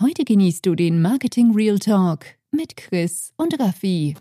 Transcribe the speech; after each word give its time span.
Heute 0.00 0.24
genießt 0.24 0.64
du 0.64 0.76
den 0.76 1.02
Marketing 1.02 1.52
Real 1.52 1.80
Talk 1.80 2.24
mit 2.52 2.76
Chris 2.76 3.32
und 3.36 3.58
Raffi. 3.58 4.14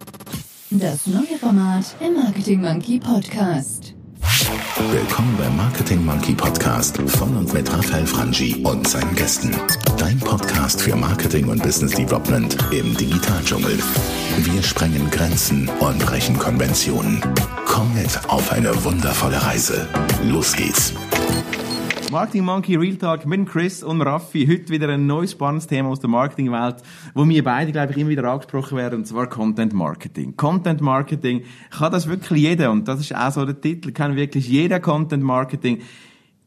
Das 0.72 1.06
neue 1.06 1.38
Format 1.40 1.96
im 2.00 2.16
Marketing 2.16 2.62
Monkey 2.62 3.00
Podcast. 3.00 3.93
Willkommen 4.90 5.37
beim 5.37 5.55
Marketing 5.55 6.03
Monkey 6.03 6.33
Podcast 6.33 6.98
von 6.98 7.37
und 7.37 7.53
mit 7.53 7.71
Raphael 7.71 8.07
Frangi 8.07 8.55
und 8.63 8.88
seinen 8.88 9.13
Gästen. 9.13 9.55
Dein 10.00 10.18
Podcast 10.20 10.82
für 10.82 10.95
Marketing 10.95 11.48
und 11.48 11.62
Business 11.62 11.91
Development 11.91 12.57
im 12.71 12.98
Digitaldschungel. 12.98 13.78
Wir 14.38 14.64
sprengen 14.64 15.12
Grenzen 15.12 15.70
und 15.80 16.00
brechen 16.00 16.39
Konventionen. 16.39 17.21
Komm 17.68 17.94
mit 17.94 18.20
auf 18.30 18.52
eine 18.52 18.84
wundervolle 18.84 19.39
Reise. 19.44 19.88
Los 20.23 20.55
geht's. 20.55 20.94
Marketing 22.10 22.46
Monkey 22.46 22.78
Real 22.78 22.96
Talk 22.96 23.26
mit 23.26 23.50
Chris 23.50 23.84
und 23.84 24.02
Raffi. 24.02 24.48
Heute 24.48 24.70
wieder 24.70 24.88
ein 24.88 25.06
neues 25.07 25.34
spannendes 25.34 25.68
Thema 25.68 25.89
aus 25.89 26.00
der 26.00 26.10
Marketingwelt, 26.10 26.78
wo 27.14 27.28
wir 27.28 27.44
beide, 27.44 27.74
glaube 27.74 27.92
ich, 27.92 27.97
immer 27.97 28.11
wieder 28.11 28.24
angesprochen 28.24 28.78
werden, 28.78 29.00
und 29.00 29.06
zwar 29.06 29.28
Content 29.28 29.74
Marketing. 29.74 30.38
Content 30.38 30.80
Marketing 30.80 31.43
kann 31.70 31.92
das 31.92 32.07
wirklich 32.07 32.43
jeder, 32.43 32.71
und 32.71 32.88
das 32.88 33.02
ist 33.02 33.13
auch 33.13 33.31
so 33.31 33.43
der 33.45 33.59
Titel, 33.59 33.91
kann 33.91 34.16
wirklich 34.16 34.47
jeder 34.47 34.80
Content 34.80 35.21
Marketing 35.21 35.81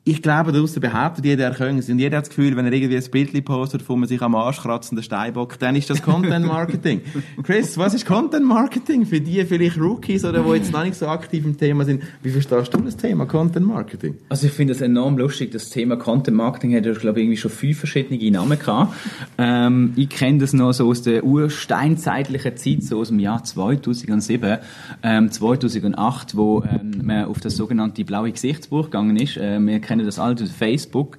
ich 0.02 0.22
glaube, 0.22 0.50
draussen 0.52 0.80
behauptet 0.80 1.26
jeder, 1.26 1.44
er 1.44 1.54
könne 1.54 1.78
es. 1.78 1.90
Und 1.90 1.98
jeder 1.98 2.16
hat 2.16 2.24
das 2.24 2.30
Gefühl, 2.30 2.56
wenn 2.56 2.64
er 2.64 2.72
irgendwie 2.72 2.96
ein 2.96 3.10
Bild 3.10 3.44
postet, 3.44 3.86
wo 3.86 3.96
man 3.96 4.08
sich 4.08 4.22
am 4.22 4.34
Arsch 4.34 4.60
kratzt 4.60 4.90
und 4.90 4.96
den 4.96 5.02
Steinbock, 5.02 5.58
dann 5.58 5.76
ist 5.76 5.90
das 5.90 6.02
Content 6.02 6.46
Marketing. 6.46 7.02
Chris, 7.42 7.76
was 7.76 7.92
ist 7.92 8.06
Content 8.06 8.46
Marketing 8.46 9.04
für 9.04 9.20
die 9.20 9.44
vielleicht 9.44 9.78
Rookies 9.78 10.24
oder 10.24 10.42
die 10.42 10.50
jetzt 10.52 10.72
noch 10.72 10.84
nicht 10.84 10.94
so 10.94 11.06
aktiv 11.06 11.44
im 11.44 11.58
Thema 11.58 11.84
sind? 11.84 12.02
Wie 12.22 12.30
verstehst 12.30 12.72
du 12.72 12.78
das 12.78 12.96
Thema 12.96 13.26
Content 13.26 13.66
Marketing? 13.66 14.16
Also 14.30 14.46
ich 14.46 14.52
finde 14.54 14.72
es 14.72 14.80
enorm 14.80 15.18
lustig. 15.18 15.50
Das 15.50 15.68
Thema 15.68 15.96
Content 15.96 16.36
Marketing 16.36 16.74
hat 16.74 16.86
ja, 16.86 16.92
glaube 16.92 17.20
ich, 17.20 17.24
irgendwie 17.24 17.36
schon 17.36 17.50
fünf 17.50 17.78
verschiedene 17.78 18.30
Namen 18.30 18.58
gehabt. 18.58 18.94
Ähm, 19.36 19.92
ich 19.96 20.08
kenne 20.08 20.38
das 20.38 20.54
noch 20.54 20.72
so 20.72 20.88
aus 20.88 21.02
der 21.02 21.24
ursteinzeitlichen 21.24 22.56
Zeit, 22.56 22.82
so 22.84 23.00
aus 23.00 23.08
dem 23.08 23.18
Jahr 23.18 23.44
2007, 23.44 24.58
ähm, 25.02 25.30
2008, 25.30 26.36
wo 26.36 26.62
ähm, 26.64 27.02
man 27.02 27.26
auf 27.26 27.38
das 27.40 27.54
sogenannte 27.56 28.04
blaue 28.04 28.32
Gesichtsbuch 28.32 28.84
gegangen 28.86 29.16
ist. 29.16 29.36
Äh, 29.36 29.58
kennen 29.90 30.06
das 30.06 30.20
alte 30.20 30.46
Facebook. 30.46 31.18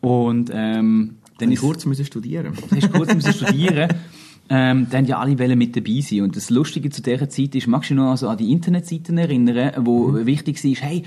Und 0.00 0.50
ähm, 0.52 1.16
dann 1.38 1.52
ist 1.52 1.60
kurz 1.60 1.84
müssen 1.84 2.06
studieren. 2.06 2.54
Hast 2.74 2.92
kurz 2.92 3.14
müssen 3.14 3.32
studieren. 3.34 3.90
Ähm, 4.48 4.86
dann 4.90 5.04
ja 5.04 5.18
alle 5.18 5.38
Wellen 5.38 5.58
mit 5.58 5.76
dabei 5.76 6.00
sein. 6.00 6.22
Und 6.22 6.34
das 6.34 6.48
Lustige 6.48 6.88
zu 6.88 7.02
dieser 7.02 7.28
Zeit 7.28 7.54
ist, 7.54 7.66
magst 7.66 7.90
du 7.90 7.94
dich 7.94 8.02
noch 8.02 8.10
also 8.12 8.28
an 8.28 8.38
die 8.38 8.52
Internetseiten 8.52 9.18
erinnern, 9.18 9.72
wo 9.84 10.08
mhm. 10.08 10.24
wichtig 10.24 10.62
war, 10.64 10.88
hey, 10.88 11.02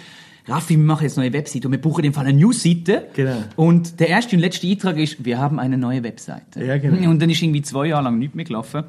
Raffi, 0.47 0.77
wir 0.77 0.83
machen 0.83 1.03
jetzt 1.03 1.17
eine 1.17 1.27
neue 1.27 1.33
Webseite 1.33 1.67
und 1.67 1.71
wir 1.71 1.81
brauchen 1.81 1.99
in 1.99 2.11
dem 2.11 2.13
Fall 2.13 2.25
eine 2.25 2.38
Newsseite. 2.38 3.07
Genau. 3.13 3.38
Und 3.55 3.99
der 3.99 4.09
erste 4.09 4.35
und 4.35 4.41
letzte 4.41 4.67
Eintrag 4.67 4.97
ist, 4.97 5.23
wir 5.23 5.38
haben 5.38 5.59
eine 5.59 5.77
neue 5.77 6.03
Webseite. 6.03 6.63
Ja, 6.63 6.77
genau. 6.77 7.09
Und 7.09 7.21
dann 7.21 7.29
ist 7.29 7.41
irgendwie 7.41 7.61
zwei 7.61 7.88
Jahre 7.88 8.03
lang 8.03 8.19
nichts 8.19 8.35
mehr 8.35 8.45
gelaufen. 8.45 8.83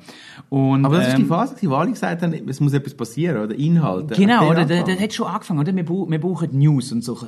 Und, 0.49 0.85
Aber 0.85 0.97
das 0.97 1.07
ähm, 1.07 1.11
ist 1.11 1.19
die 1.19 1.23
ähm, 1.23 1.29
Phase, 1.29 1.57
die 1.61 1.69
alle 1.69 1.91
gesagt 1.91 2.23
haben, 2.23 2.35
es 2.49 2.61
muss 2.61 2.73
etwas 2.73 2.95
passieren, 2.95 3.45
oder 3.45 3.55
Inhalte. 3.55 4.15
Genau, 4.15 4.51
oder? 4.51 4.65
Der, 4.65 4.85
der, 4.85 4.97
der 4.97 5.01
hat 5.01 5.13
schon 5.13 5.27
angefangen, 5.27 5.61
oder? 5.61 5.75
Wir, 5.75 5.89
wir 5.89 6.21
brauchen 6.21 6.59
News 6.59 6.93
und 6.93 7.05
so. 7.05 7.19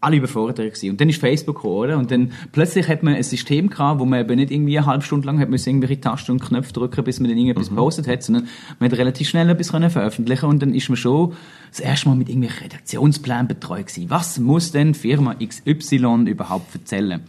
Alle 0.00 0.16
überfordert 0.16 0.58
gewesen. 0.58 0.90
Und 0.90 1.00
dann 1.00 1.08
ist 1.08 1.20
Facebook 1.20 1.56
gekommen, 1.56 1.74
oder? 1.74 1.98
Und 1.98 2.10
dann 2.12 2.32
plötzlich 2.52 2.86
hat 2.86 3.02
man 3.02 3.14
ein 3.14 3.22
System 3.24 3.68
gehabt, 3.68 3.98
wo 3.98 4.04
man 4.04 4.20
eben 4.20 4.36
nicht 4.36 4.52
irgendwie 4.52 4.78
eine 4.78 4.86
halbe 4.86 5.04
Stunde 5.04 5.26
lang 5.26 5.40
hat 5.40 5.50
müssen 5.50 5.70
irgendwelche 5.70 6.00
Tasten 6.00 6.32
und 6.32 6.40
Knöpfe 6.40 6.72
drücken, 6.72 7.02
bis 7.02 7.18
man 7.18 7.28
dann 7.28 7.36
irgendetwas 7.36 7.70
mhm. 7.70 7.76
postet 7.76 8.06
hat, 8.06 8.22
sondern 8.22 8.46
man 8.78 8.90
hat 8.90 8.98
relativ 8.98 9.28
schnell 9.28 9.48
etwas 9.50 9.72
können 9.72 9.90
veröffentlichen 9.90 10.46
und 10.46 10.62
dann 10.62 10.72
ist 10.72 10.88
man 10.88 10.96
schon 10.96 11.32
das 11.70 11.80
erste 11.80 12.08
Mal 12.08 12.14
mit 12.14 12.28
irgendwelchen 12.28 12.62
Redaktionsplänen 12.62 13.48
betreut 13.48 13.88
gewesen. 13.88 14.08
Was 14.10 14.38
muss 14.38 14.70
denn 14.70 14.94
Firma 14.94 15.34
XY 15.34 16.26
überhaupt 16.26 16.74
erzählen? 16.74 17.22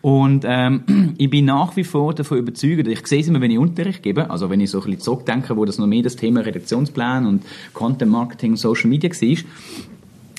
Und 0.00 0.44
ähm, 0.46 1.14
ich 1.18 1.28
bin 1.28 1.46
nach 1.46 1.76
wie 1.76 1.84
vor 1.84 2.14
davon 2.14 2.38
überzeugt, 2.38 2.86
ich 2.86 3.06
sehe 3.06 3.20
es 3.20 3.28
immer, 3.28 3.40
wenn 3.40 3.50
ich 3.50 3.58
Unterricht 3.58 4.02
gebe, 4.02 4.30
also 4.30 4.48
wenn 4.48 4.60
ich 4.60 4.70
so 4.70 4.78
ein 4.78 4.84
bisschen 4.84 5.00
zurückdenke, 5.00 5.56
wo 5.56 5.64
das 5.64 5.78
noch 5.78 5.86
mehr 5.86 6.02
das 6.02 6.16
Thema 6.16 6.40
Redaktionsplan 6.40 7.26
und 7.26 7.42
Content 7.74 8.10
Marketing, 8.10 8.56
Social 8.56 8.88
Media 8.88 9.10
war, 9.10 9.36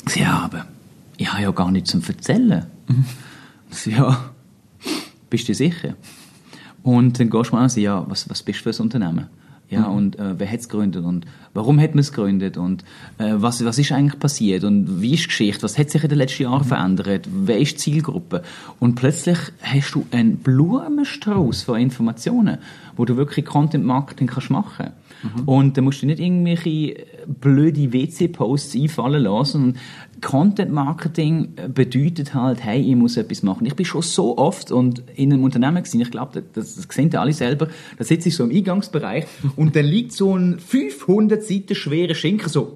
sie 0.05 0.25
haben 0.25 0.76
ich 1.17 1.31
habe 1.31 1.43
ja 1.43 1.51
gar 1.51 1.71
nichts 1.71 1.91
zum 1.91 2.01
Erzählen. 2.07 2.65
Mhm. 2.87 3.05
So, 3.69 3.89
ja, 3.89 4.31
bist 5.29 5.49
du 5.49 5.53
sicher? 5.53 5.95
Und 6.83 7.19
dann 7.19 7.29
gehst 7.29 7.51
du 7.51 7.55
mal 7.57 7.65
an, 7.65 7.71
ja, 7.75 8.05
was, 8.07 8.29
was 8.29 8.43
bist 8.43 8.65
du 8.65 8.71
für 8.71 8.81
ein 8.81 8.83
Unternehmen? 8.83 9.27
Ja, 9.69 9.89
mhm. 9.89 9.95
und 9.97 10.19
äh, 10.19 10.39
wer 10.39 10.49
hat 10.49 10.61
es 10.61 10.69
gegründet 10.69 11.03
und 11.03 11.25
warum 11.53 11.81
hat 11.81 11.89
man 11.89 11.99
es 11.99 12.13
gegründet 12.13 12.55
und 12.55 12.85
äh, 13.17 13.33
was, 13.35 13.65
was 13.65 13.77
ist 13.77 13.91
eigentlich 13.91 14.17
passiert 14.17 14.63
und 14.63 15.01
wie 15.01 15.15
ist 15.15 15.23
die 15.23 15.27
Geschichte, 15.27 15.63
was 15.63 15.77
hat 15.77 15.89
sich 15.89 16.01
in 16.01 16.07
den 16.07 16.17
letzten 16.17 16.43
Jahren 16.43 16.61
mhm. 16.61 16.67
verändert, 16.67 17.27
wer 17.29 17.59
ist 17.59 17.73
die 17.73 17.77
Zielgruppe? 17.77 18.43
Und 18.79 18.95
plötzlich 18.95 19.37
hast 19.61 19.95
du 19.95 20.05
einen 20.11 20.37
Blumenstrauß 20.37 21.63
von 21.63 21.81
Informationen, 21.81 22.59
wo 22.97 23.05
du 23.05 23.15
wirklich 23.15 23.45
Content 23.45 23.85
Marketing 23.85 24.27
kannst 24.27 24.49
machen 24.49 24.91
Mhm. 25.23 25.47
Und 25.47 25.77
da 25.77 25.81
musst 25.81 26.01
du 26.01 26.05
nicht 26.05 26.19
irgendwelche 26.19 27.05
blöde 27.27 27.91
WC-Posts 27.93 28.75
einfallen 28.75 29.23
lassen. 29.23 29.63
Und 29.63 29.77
Content 30.21 30.71
Marketing 30.71 31.53
bedeutet 31.73 32.33
halt, 32.33 32.63
hey, 32.63 32.81
ich 32.81 32.95
muss 32.95 33.17
etwas 33.17 33.43
machen. 33.43 33.65
Ich 33.65 33.75
bin 33.75 33.85
schon 33.85 34.01
so 34.01 34.37
oft 34.37 34.71
und 34.71 35.03
in 35.15 35.33
einem 35.33 35.43
Unternehmen 35.43 35.83
gesehen, 35.83 36.01
ich 36.01 36.11
glaube, 36.11 36.43
das, 36.53 36.75
das 36.75 36.87
sehen 36.89 37.13
alle 37.15 37.33
selber, 37.33 37.67
da 37.97 38.03
sitze 38.03 38.29
ich 38.29 38.35
so 38.35 38.43
im 38.43 38.55
Eingangsbereich 38.55 39.25
und 39.55 39.75
da 39.75 39.81
liegt 39.81 40.13
so 40.13 40.35
ein 40.35 40.59
500 40.59 41.43
Seiten 41.43 41.75
schwerer 41.75 42.15
Schinken 42.15 42.49
so 42.49 42.73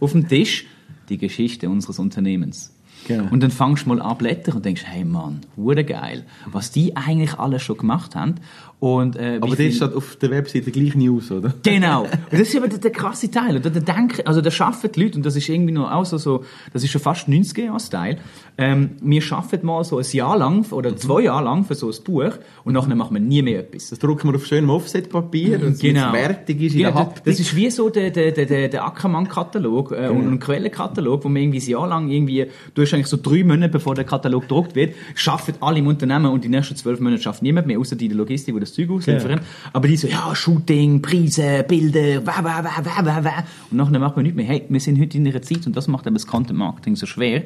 auf 0.00 0.12
dem 0.12 0.28
Tisch, 0.28 0.66
die 1.08 1.18
Geschichte 1.18 1.68
unseres 1.68 1.98
Unternehmens. 1.98 2.72
Genau. 3.06 3.32
Und 3.32 3.42
dann 3.42 3.50
fangst 3.50 3.84
du 3.84 3.88
mal 3.88 4.00
an 4.00 4.16
blättern 4.16 4.56
und 4.56 4.64
denkst, 4.64 4.84
hey 4.84 5.04
Mann, 5.04 5.40
wurde 5.56 5.84
geil, 5.84 6.24
was 6.46 6.70
die 6.70 6.96
eigentlich 6.96 7.34
alles 7.34 7.62
schon 7.62 7.76
gemacht 7.76 8.14
haben. 8.14 8.36
Und, 8.82 9.14
äh, 9.14 9.38
aber 9.40 9.54
das 9.54 9.76
steht 9.76 9.94
auf 9.94 10.16
der 10.16 10.30
Webseite 10.32 10.72
gleich 10.72 10.96
News, 10.96 11.30
oder? 11.30 11.54
Genau. 11.62 12.02
Und 12.02 12.32
das 12.32 12.40
ist 12.40 12.56
aber 12.56 12.66
der, 12.66 12.80
der 12.80 12.90
krasse 12.90 13.30
Teil. 13.30 13.54
Oder 13.58 13.70
der 13.70 13.82
denken, 13.82 14.26
also 14.26 14.40
der 14.40 14.50
schaffen 14.50 14.90
die 14.90 15.04
Leute, 15.04 15.18
und 15.18 15.24
das 15.24 15.36
ist 15.36 15.48
irgendwie 15.48 15.72
noch 15.72 15.88
auch 15.92 16.04
so, 16.04 16.18
so 16.18 16.42
das 16.72 16.82
ist 16.82 16.90
schon 16.90 17.00
fast 17.00 17.28
90er-Jahre-Style. 17.28 18.16
Ähm, 18.58 18.90
wir 19.00 19.22
schaffen 19.22 19.60
mal 19.62 19.84
so 19.84 19.98
ein 19.98 20.04
Jahr 20.10 20.36
lang 20.36 20.70
oder 20.72 20.96
zwei 20.96 21.22
Jahre 21.22 21.44
lang 21.44 21.64
für 21.64 21.76
so 21.76 21.90
ein 21.90 21.96
Buch 22.02 22.32
und 22.64 22.72
nachher 22.72 22.96
machen 22.96 23.14
wir 23.14 23.20
nie 23.20 23.40
mehr 23.40 23.60
etwas. 23.60 23.90
Das 23.90 24.00
drucken 24.00 24.28
wir 24.28 24.36
auf 24.36 24.46
schönem 24.46 24.70
Offset-Papier 24.70 25.64
und 25.64 25.78
genau. 25.78 26.10
fertig 26.10 26.60
ist 26.60 26.72
genau, 26.72 26.88
in 26.88 26.94
der 26.94 27.02
Haptik. 27.02 27.24
Das 27.24 27.38
ist 27.38 27.54
wie 27.54 27.70
so 27.70 27.88
der, 27.88 28.10
der, 28.10 28.32
der, 28.32 28.68
der 28.68 28.84
Ackermann-Katalog 28.84 29.92
äh, 29.92 30.08
genau. 30.08 30.10
und 30.10 30.28
ein 30.28 30.40
Quellenkatalog, 30.40 31.22
wo 31.24 31.28
man 31.28 31.40
irgendwie 31.40 31.60
ein 31.60 31.70
Jahr 31.70 31.86
lang 31.86 32.10
irgendwie, 32.10 32.46
du 32.74 32.82
hast 32.82 32.92
eigentlich 32.92 33.06
so 33.06 33.16
drei 33.16 33.44
Monate, 33.44 33.68
bevor 33.68 33.94
der 33.94 34.04
Katalog 34.04 34.42
gedruckt 34.42 34.74
wird, 34.74 34.96
schaffen 35.14 35.54
alle 35.60 35.78
im 35.78 35.86
Unternehmen 35.86 36.26
und 36.26 36.42
die 36.42 36.48
nächsten 36.48 36.74
zwölf 36.74 36.98
Monate 36.98 37.22
schafft 37.22 37.42
niemand 37.42 37.68
mehr, 37.68 37.78
außer 37.78 37.94
die 37.94 38.08
Logistik, 38.08 38.54
die 38.54 38.60
das 38.60 38.71
Zeug 38.72 38.90
ausliefern. 38.90 39.38
Ja. 39.38 39.70
Aber 39.72 39.88
die 39.88 39.96
so, 39.96 40.08
ja, 40.08 40.34
Shooting, 40.34 41.02
Preise, 41.02 41.64
Bilder, 41.66 42.26
wah, 42.26 42.42
wah, 42.42 42.64
wah, 42.64 42.84
wah, 42.84 43.04
wah, 43.04 43.24
wah. 43.24 43.44
Und 43.70 43.76
nachher 43.76 43.98
macht 43.98 44.16
man 44.16 44.24
nicht 44.24 44.36
mehr. 44.36 44.46
Hey, 44.46 44.64
wir 44.68 44.80
sind 44.80 45.00
heute 45.00 45.18
in 45.18 45.26
einer 45.26 45.42
Zeit 45.42 45.66
und 45.66 45.76
das 45.76 45.88
macht 45.88 46.06
eben 46.06 46.14
das 46.14 46.26
Content 46.26 46.58
Marketing 46.58 46.96
so 46.96 47.06
schwer, 47.06 47.44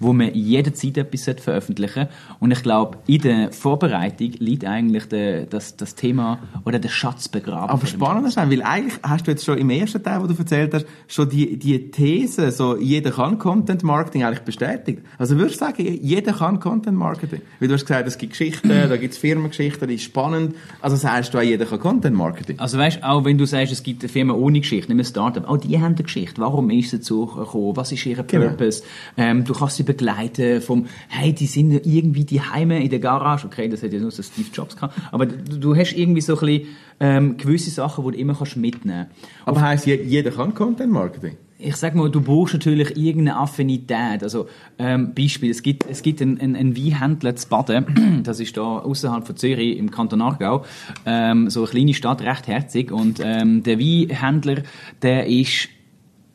wo 0.00 0.12
man 0.12 0.34
jederzeit 0.34 0.96
etwas 0.96 1.28
veröffentlichen 1.40 2.08
Und 2.40 2.50
ich 2.50 2.62
glaube, 2.62 2.98
in 3.06 3.20
der 3.20 3.52
Vorbereitung 3.52 4.32
liegt 4.38 4.64
eigentlich 4.64 5.06
der, 5.06 5.46
das, 5.46 5.76
das 5.76 5.94
Thema 5.94 6.38
oder 6.64 6.78
der 6.78 6.88
Schatz 6.88 7.28
begraben. 7.28 7.70
Aber 7.70 7.86
spannend 7.86 8.26
ist, 8.26 8.36
weil 8.36 8.62
eigentlich 8.62 8.98
hast 9.02 9.26
du 9.26 9.30
jetzt 9.30 9.44
schon 9.44 9.58
im 9.58 9.70
ersten 9.70 10.02
Teil, 10.02 10.22
wo 10.22 10.26
du 10.26 10.34
erzählt 10.34 10.74
hast, 10.74 10.86
schon 11.06 11.28
die, 11.28 11.58
die 11.58 11.90
These, 11.90 12.50
so 12.50 12.76
jeder 12.76 13.10
kann 13.10 13.38
Content 13.38 13.82
Marketing 13.82 14.24
eigentlich 14.24 14.44
bestätigt. 14.44 15.02
Also 15.18 15.36
würdest 15.36 15.60
du 15.60 15.64
sagen, 15.64 15.98
jeder 16.02 16.32
kann 16.32 16.60
Content 16.60 16.96
Marketing? 16.96 17.42
Weil 17.58 17.68
du 17.68 17.74
hast 17.74 17.86
gesagt, 17.86 18.06
es 18.06 18.18
gibt 18.18 18.32
Geschichten, 18.32 18.68
da 18.68 18.96
gibt 18.96 19.14
es 19.14 19.18
Firmengeschichten, 19.18 19.88
die 19.88 19.94
ist 19.94 20.04
spannend. 20.04 20.54
Also 20.80 20.96
sagst 20.96 21.34
du 21.34 21.38
auch, 21.38 21.42
jeder 21.42 21.66
kann 21.66 21.80
Content 21.80 22.16
Marketing? 22.16 22.58
Also 22.58 22.78
weißt, 22.78 23.02
auch 23.02 23.24
wenn 23.24 23.38
du 23.38 23.46
sagst, 23.46 23.72
es 23.72 23.82
gibt 23.82 24.02
eine 24.02 24.08
Firma 24.08 24.34
ohne 24.34 24.60
Geschichte, 24.60 24.92
nicht 24.94 25.06
ein 25.06 25.10
Startup, 25.10 25.48
auch 25.48 25.56
die 25.56 25.76
haben 25.78 25.94
eine 25.94 26.02
Geschichte. 26.02 26.40
Warum 26.40 26.70
ist 26.70 26.90
sie 26.90 26.98
dazu 26.98 27.26
gekommen? 27.26 27.76
Was 27.76 27.92
ist 27.92 28.04
ihr 28.06 28.22
genau. 28.22 28.48
Purpose? 28.48 28.82
Genau. 29.16 29.28
Ähm, 29.28 29.44
du 29.44 29.54
kannst 29.54 29.76
sie 29.76 29.82
begleiten 29.82 30.60
vom, 30.60 30.86
hey, 31.08 31.32
die 31.32 31.46
sind 31.46 31.86
irgendwie 31.86 32.24
die 32.24 32.40
Heime 32.40 32.82
in 32.82 32.90
der 32.90 33.00
Garage. 33.00 33.46
Okay, 33.46 33.68
das 33.68 33.82
hat 33.82 33.92
ja 33.92 34.00
nur 34.00 34.10
so 34.10 34.22
Steve 34.22 34.48
Jobs 34.52 34.76
gehabt. 34.76 34.94
Aber 35.10 35.26
du, 35.26 35.58
du 35.58 35.76
hast 35.76 35.92
irgendwie 35.92 36.20
so 36.20 36.34
ein 36.34 36.40
bisschen, 36.40 36.68
ähm, 37.00 37.36
gewisse 37.36 37.70
Sachen, 37.70 38.04
die 38.04 38.12
du 38.12 38.18
immer 38.18 38.34
kannst 38.34 38.56
mitnehmen 38.56 39.06
kannst. 39.06 39.48
Aber 39.48 39.60
heisst, 39.60 39.86
jeder 39.86 40.30
kann 40.30 40.54
Content 40.54 40.92
Marketing? 40.92 41.36
Ich 41.58 41.76
sag 41.76 41.94
mal, 41.94 42.08
du 42.08 42.20
brauchst 42.20 42.54
natürlich 42.54 42.96
irgendeine 42.96 43.36
Affinität. 43.36 44.22
Also 44.22 44.48
ähm, 44.78 45.12
Beispiel: 45.14 45.50
Es 45.50 45.62
gibt 45.62 45.86
es 45.90 46.02
gibt 46.02 46.22
einen, 46.22 46.40
einen, 46.40 46.54
einen 46.54 46.76
Weinhändler 46.76 47.34
zu 47.34 47.48
Baden, 47.48 48.22
das 48.24 48.40
ist 48.40 48.56
da 48.56 48.78
außerhalb 48.78 49.26
von 49.26 49.36
Zürich 49.36 49.76
im 49.76 49.90
Kanton 49.90 50.22
Aargau, 50.22 50.64
ähm, 51.04 51.50
so 51.50 51.60
eine 51.60 51.70
kleine 51.70 51.94
Stadt, 51.94 52.22
recht 52.22 52.46
herzig. 52.46 52.92
Und 52.92 53.20
ähm, 53.22 53.62
der 53.64 53.78
Weinhändler, 53.78 54.62
der 55.02 55.26
ist 55.26 55.68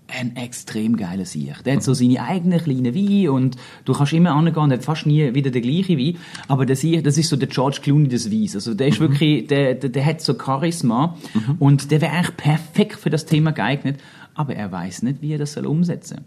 ein 0.07 0.35
extrem 0.35 0.95
geiler 0.97 1.25
Sieg. 1.25 1.63
Der 1.63 1.75
hat 1.75 1.83
so 1.83 1.93
seine 1.93 2.21
eigenen 2.21 2.59
kleinen 2.59 2.93
Wein 2.93 3.29
und 3.29 3.55
du 3.85 3.93
kannst 3.93 4.13
immer 4.13 4.31
angehen, 4.31 4.69
der 4.69 4.77
hat 4.77 4.85
fast 4.85 5.05
nie 5.05 5.33
wieder 5.33 5.49
der 5.49 5.61
gleiche 5.61 5.97
Wein, 5.97 6.17
aber 6.47 6.65
der 6.65 6.75
Sieg, 6.75 7.03
das 7.03 7.17
ist 7.17 7.29
so 7.29 7.35
der 7.35 7.47
George 7.47 7.79
Clooney 7.81 8.09
des 8.09 8.31
Weins. 8.31 8.55
Also 8.55 8.73
der 8.73 8.87
ist 8.87 8.99
mhm. 8.99 9.05
wirklich, 9.05 9.47
der, 9.47 9.75
der, 9.75 9.89
der, 9.89 10.05
hat 10.05 10.21
so 10.21 10.35
Charisma 10.37 11.17
mhm. 11.33 11.55
und 11.59 11.91
der 11.91 12.01
wäre 12.01 12.11
eigentlich 12.11 12.37
perfekt 12.37 12.99
für 12.99 13.09
das 13.09 13.25
Thema 13.25 13.51
geeignet, 13.51 13.99
aber 14.35 14.55
er 14.55 14.71
weiß 14.71 15.03
nicht, 15.03 15.21
wie 15.21 15.33
er 15.33 15.37
das 15.39 15.53
soll 15.53 15.65
umsetzen. 15.65 16.21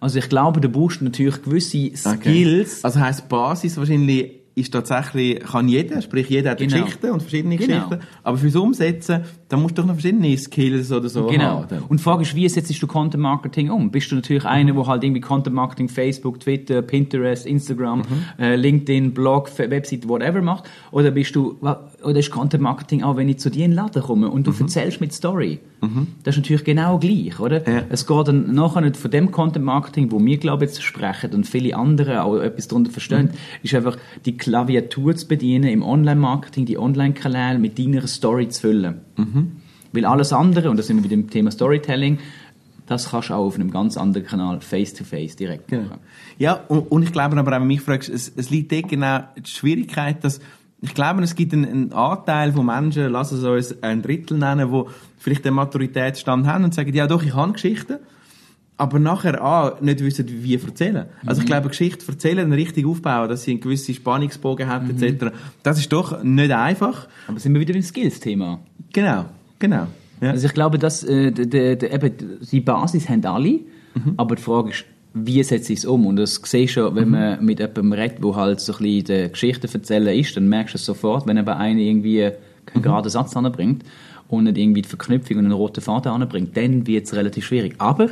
Also 0.00 0.18
ich 0.18 0.28
glaube, 0.28 0.60
du 0.60 0.68
brauchst 0.68 1.02
natürlich 1.02 1.42
gewisse 1.42 1.90
Skills. 1.94 2.04
Okay. 2.78 2.80
Also 2.82 3.00
heisst 3.00 3.28
Basis 3.28 3.76
wahrscheinlich 3.76 4.40
ist 4.56 4.72
tatsächlich, 4.72 5.38
kann 5.40 5.68
jeder, 5.68 6.02
sprich 6.02 6.28
jeder 6.28 6.50
hat 6.50 6.58
Genau. 6.58 6.82
Geschichten 6.84 7.10
und 7.12 7.22
verschiedene 7.22 7.56
Genau. 7.56 7.86
Geschichten, 7.88 8.06
aber 8.24 8.36
fürs 8.36 8.56
Umsetzen, 8.56 9.22
da 9.48 9.56
musst 9.56 9.78
du 9.78 9.82
doch 9.82 9.86
noch 9.88 9.94
verschiedene 9.94 10.36
Skills 10.36 10.90
oder 10.90 11.08
so 11.08 11.26
Genau. 11.26 11.62
haben. 11.62 11.84
Und 11.88 12.00
die 12.00 12.02
Frage 12.02 12.22
ist, 12.22 12.34
wie 12.34 12.48
setzt 12.48 12.82
du 12.82 12.86
Content 12.86 13.22
Marketing 13.22 13.70
um? 13.70 13.90
Bist 13.90 14.10
du 14.10 14.16
natürlich 14.16 14.44
einer, 14.44 14.72
der 14.72 14.86
halt 14.86 15.04
irgendwie 15.04 15.20
Content 15.20 15.54
Marketing 15.54 15.88
Facebook, 15.88 16.40
Twitter, 16.40 16.82
Pinterest, 16.82 17.46
Instagram, 17.46 18.02
äh, 18.38 18.56
LinkedIn, 18.56 19.14
Blog, 19.14 19.50
Website, 19.56 20.08
whatever 20.08 20.42
macht? 20.42 20.64
Oder 20.90 21.12
bist 21.12 21.34
du, 21.36 21.56
oder 22.02 22.18
ist 22.18 22.30
Content 22.30 22.62
Marketing 22.62 23.02
auch, 23.02 23.16
wenn 23.16 23.28
ich 23.28 23.38
zu 23.38 23.50
dir 23.50 23.64
in 23.64 23.70
den 23.72 23.76
Laden 23.76 24.02
komme 24.02 24.28
und 24.30 24.46
du 24.46 24.52
erzählst 24.58 25.00
mit 25.00 25.12
Story? 25.12 25.60
Das 26.24 26.34
ist 26.36 26.42
natürlich 26.42 26.64
genau 26.64 26.98
gleich, 26.98 27.38
oder? 27.40 27.66
Ja. 27.68 27.82
Es 27.88 28.06
geht 28.06 28.28
dann 28.28 28.54
nachher 28.54 28.80
nicht 28.82 28.96
von 28.96 29.10
dem 29.10 29.30
Content 29.30 29.64
Marketing, 29.64 30.10
wo 30.12 30.22
wir, 30.24 30.36
glaube 30.38 30.64
ich, 30.64 30.70
jetzt 30.70 30.82
sprechen 30.82 31.32
und 31.34 31.46
viele 31.46 31.76
andere 31.76 32.22
auch 32.24 32.36
etwas 32.38 32.68
darunter 32.68 32.90
verstehen, 32.90 33.30
ist 33.62 33.74
einfach 33.74 33.96
die 34.24 34.36
Klaviatur 34.36 35.16
zu 35.16 35.26
bedienen 35.28 35.70
im 35.70 35.82
Online-Marketing, 35.82 36.66
die 36.66 36.78
Online-Kanäle 36.78 37.58
mit 37.58 37.78
deiner 37.78 38.06
Story 38.06 38.48
zu 38.48 38.60
füllen. 38.62 39.00
Weil 39.92 40.04
alles 40.04 40.32
andere, 40.32 40.70
und 40.70 40.76
da 40.76 40.82
sind 40.82 40.98
wir 40.98 41.04
wieder 41.04 41.14
im 41.14 41.28
Thema 41.30 41.50
Storytelling, 41.50 42.18
das 42.86 43.10
kannst 43.10 43.30
du 43.30 43.34
auch 43.34 43.46
auf 43.46 43.54
einem 43.54 43.70
ganz 43.70 43.96
anderen 43.96 44.26
Kanal 44.26 44.60
face-to-face 44.60 45.36
direkt 45.36 45.68
Genau. 45.68 45.82
machen. 45.84 46.00
Ja, 46.38 46.54
und, 46.68 46.90
und 46.90 47.02
ich 47.04 47.12
glaube 47.12 47.36
aber 47.38 47.48
auch, 47.48 47.54
wenn 47.54 47.62
du 47.62 47.66
mich 47.68 47.80
fragst, 47.82 48.08
es, 48.08 48.32
es 48.34 48.50
liegt 48.50 48.72
dort 48.72 48.88
genau 48.88 49.20
die 49.36 49.48
Schwierigkeit, 49.48 50.24
dass 50.24 50.40
ich 50.82 50.94
glaube, 50.94 51.22
es 51.22 51.34
gibt 51.34 51.52
einen, 51.52 51.66
einen 51.66 51.92
Anteil 51.92 52.52
von 52.52 52.66
Menschen, 52.66 53.10
lass 53.10 53.32
es 53.32 53.44
uns 53.44 53.82
ein 53.82 54.02
Drittel 54.02 54.38
nennen, 54.38 54.72
die 54.72 54.82
vielleicht 55.18 55.44
den 55.44 55.54
Maturitätsstand 55.54 56.46
haben 56.46 56.64
und 56.64 56.74
sagen, 56.74 56.94
ja 56.94 57.06
doch, 57.06 57.22
ich 57.22 57.34
habe 57.34 57.52
Geschichten, 57.52 57.98
aber 58.78 58.98
nachher 58.98 59.42
ah, 59.42 59.76
nicht 59.82 60.00
wissen, 60.00 60.24
wie 60.26 60.54
erzählen. 60.54 61.06
Also 61.26 61.42
ich 61.42 61.46
glaube, 61.46 61.62
eine 61.62 61.68
Geschichte 61.68 62.10
erzählen, 62.10 62.50
richtig 62.50 62.86
aufbauen, 62.86 63.28
dass 63.28 63.42
sie 63.42 63.50
einen 63.50 63.60
gewissen 63.60 63.94
Spannungsbogen 63.94 64.68
hat, 64.68 64.88
etc., 64.88 65.26
das 65.62 65.78
ist 65.78 65.92
doch 65.92 66.22
nicht 66.22 66.50
einfach. 66.50 67.06
Aber 67.28 67.38
sind 67.38 67.52
wir 67.52 67.60
wieder 67.60 67.74
im 67.74 67.82
Skills-Thema. 67.82 68.60
Genau, 68.92 69.26
genau. 69.58 69.86
Ja. 70.22 70.30
Also 70.30 70.46
ich 70.46 70.54
glaube, 70.54 70.78
dass 70.78 71.04
äh, 71.04 71.30
de, 71.30 71.76
de, 71.76 71.94
eben, 71.94 72.12
die 72.40 72.60
Basis 72.60 73.08
haben 73.08 73.24
alle, 73.26 73.60
aber 74.16 74.36
die 74.36 74.42
Frage 74.42 74.70
ist, 74.70 74.84
wie 75.12 75.42
setze 75.42 75.72
ich 75.72 75.80
es 75.80 75.84
um? 75.84 76.06
Und 76.06 76.16
das 76.16 76.40
siehst 76.44 76.76
du 76.76 76.80
schon, 76.80 76.94
wenn 76.94 77.08
man 77.08 77.44
mit 77.44 77.58
jemandem 77.58 77.92
redet, 77.92 78.22
der 78.22 78.34
halt 78.36 78.60
so 78.60 78.72
ein 78.72 78.78
bisschen 78.78 79.04
die 79.04 79.30
Geschichte 79.30 79.68
erzählen 79.72 80.18
ist, 80.18 80.36
dann 80.36 80.48
merkst 80.48 80.74
du 80.74 80.76
es 80.76 80.84
sofort, 80.84 81.26
wenn 81.26 81.38
aber 81.38 81.56
einer 81.56 81.80
irgendwie 81.80 82.30
keinen 82.66 82.82
geraden 82.82 83.10
Satz 83.10 83.36
anbringt 83.36 83.84
und 84.28 84.44
nicht 84.44 84.58
irgendwie 84.58 84.82
die 84.82 84.88
Verknüpfung 84.88 85.38
und 85.38 85.44
einen 85.46 85.52
roten 85.52 85.80
Faden 85.80 86.12
anbringt, 86.12 86.56
dann 86.56 86.86
wird 86.86 87.06
es 87.06 87.14
relativ 87.14 87.46
schwierig. 87.46 87.74
Aber 87.78 88.08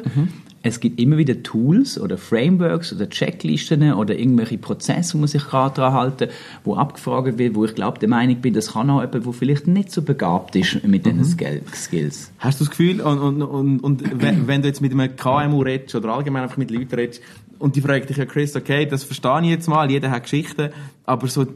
es 0.62 0.80
gibt 0.80 0.98
immer 1.00 1.16
wieder 1.16 1.42
Tools 1.42 2.00
oder 2.00 2.18
Frameworks 2.18 2.92
oder 2.92 3.08
Checklisten 3.08 3.92
oder 3.92 4.18
irgendwelche 4.18 4.58
Prozesse, 4.58 5.14
wo 5.14 5.18
man 5.18 5.28
sich 5.28 5.44
gerade 5.44 5.76
daran 5.76 5.92
halten, 5.94 6.28
wo 6.64 6.74
abgefragt 6.74 7.38
wird, 7.38 7.54
wo 7.54 7.64
ich 7.64 7.74
glaube, 7.74 7.98
der 7.98 8.08
Meinung 8.08 8.36
bin, 8.36 8.54
das 8.54 8.72
kann 8.72 8.90
auch 8.90 9.00
jemand, 9.00 9.24
der 9.26 9.32
vielleicht 9.32 9.66
nicht 9.66 9.92
so 9.92 10.02
begabt 10.02 10.56
ist 10.56 10.84
mit 10.84 11.06
diesen 11.06 11.24
Skill- 11.24 11.62
Skills. 11.74 12.32
Hast 12.38 12.60
du 12.60 12.64
das 12.64 12.70
Gefühl, 12.70 13.00
und, 13.00 13.18
und, 13.18 13.42
und, 13.42 13.80
und 13.80 14.20
wenn, 14.20 14.46
wenn 14.48 14.62
du 14.62 14.68
jetzt 14.68 14.80
mit 14.80 14.92
einem 14.92 15.14
KMU 15.16 15.62
redest 15.62 15.94
oder 15.94 16.10
allgemein 16.10 16.42
einfach 16.42 16.56
mit 16.56 16.70
Leuten 16.70 16.94
redest, 16.94 17.22
und 17.58 17.74
die 17.76 17.80
fragen 17.80 18.06
dich 18.06 18.16
ja, 18.16 18.24
Chris, 18.24 18.54
okay, 18.54 18.86
das 18.86 19.04
verstehe 19.04 19.40
ich 19.42 19.48
jetzt 19.48 19.68
mal, 19.68 19.90
jeder 19.90 20.10
hat 20.10 20.24
Geschichten, 20.24 20.70
aber 21.04 21.26
so 21.28 21.46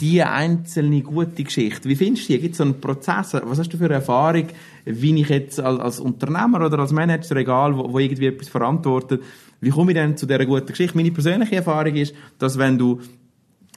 die 0.00 0.22
einzelne 0.22 1.02
gute 1.02 1.44
Geschichte, 1.44 1.88
wie 1.88 1.96
findest 1.96 2.28
du 2.28 2.32
die? 2.32 2.40
Gibt 2.40 2.52
es 2.52 2.58
so 2.58 2.64
einen 2.64 2.80
Prozess? 2.80 3.34
Was 3.34 3.58
hast 3.58 3.68
du 3.72 3.76
für 3.76 3.84
eine 3.84 3.94
Erfahrung, 3.94 4.46
wie 4.84 5.20
ich 5.20 5.28
jetzt 5.28 5.60
als, 5.60 5.80
als 5.80 6.00
Unternehmer 6.00 6.64
oder 6.64 6.78
als 6.78 6.92
Manager, 6.92 7.36
egal, 7.36 7.76
wo, 7.76 7.92
wo 7.92 7.98
irgendwie 7.98 8.26
etwas 8.26 8.48
verantwortet, 8.48 9.22
wie 9.60 9.70
komme 9.70 9.92
ich 9.92 9.96
denn 9.96 10.16
zu 10.16 10.26
dieser 10.26 10.44
guten 10.44 10.66
Geschichte? 10.66 10.96
Meine 10.96 11.12
persönliche 11.12 11.56
Erfahrung 11.56 11.94
ist, 11.94 12.14
dass 12.38 12.58
wenn 12.58 12.78
du 12.78 13.00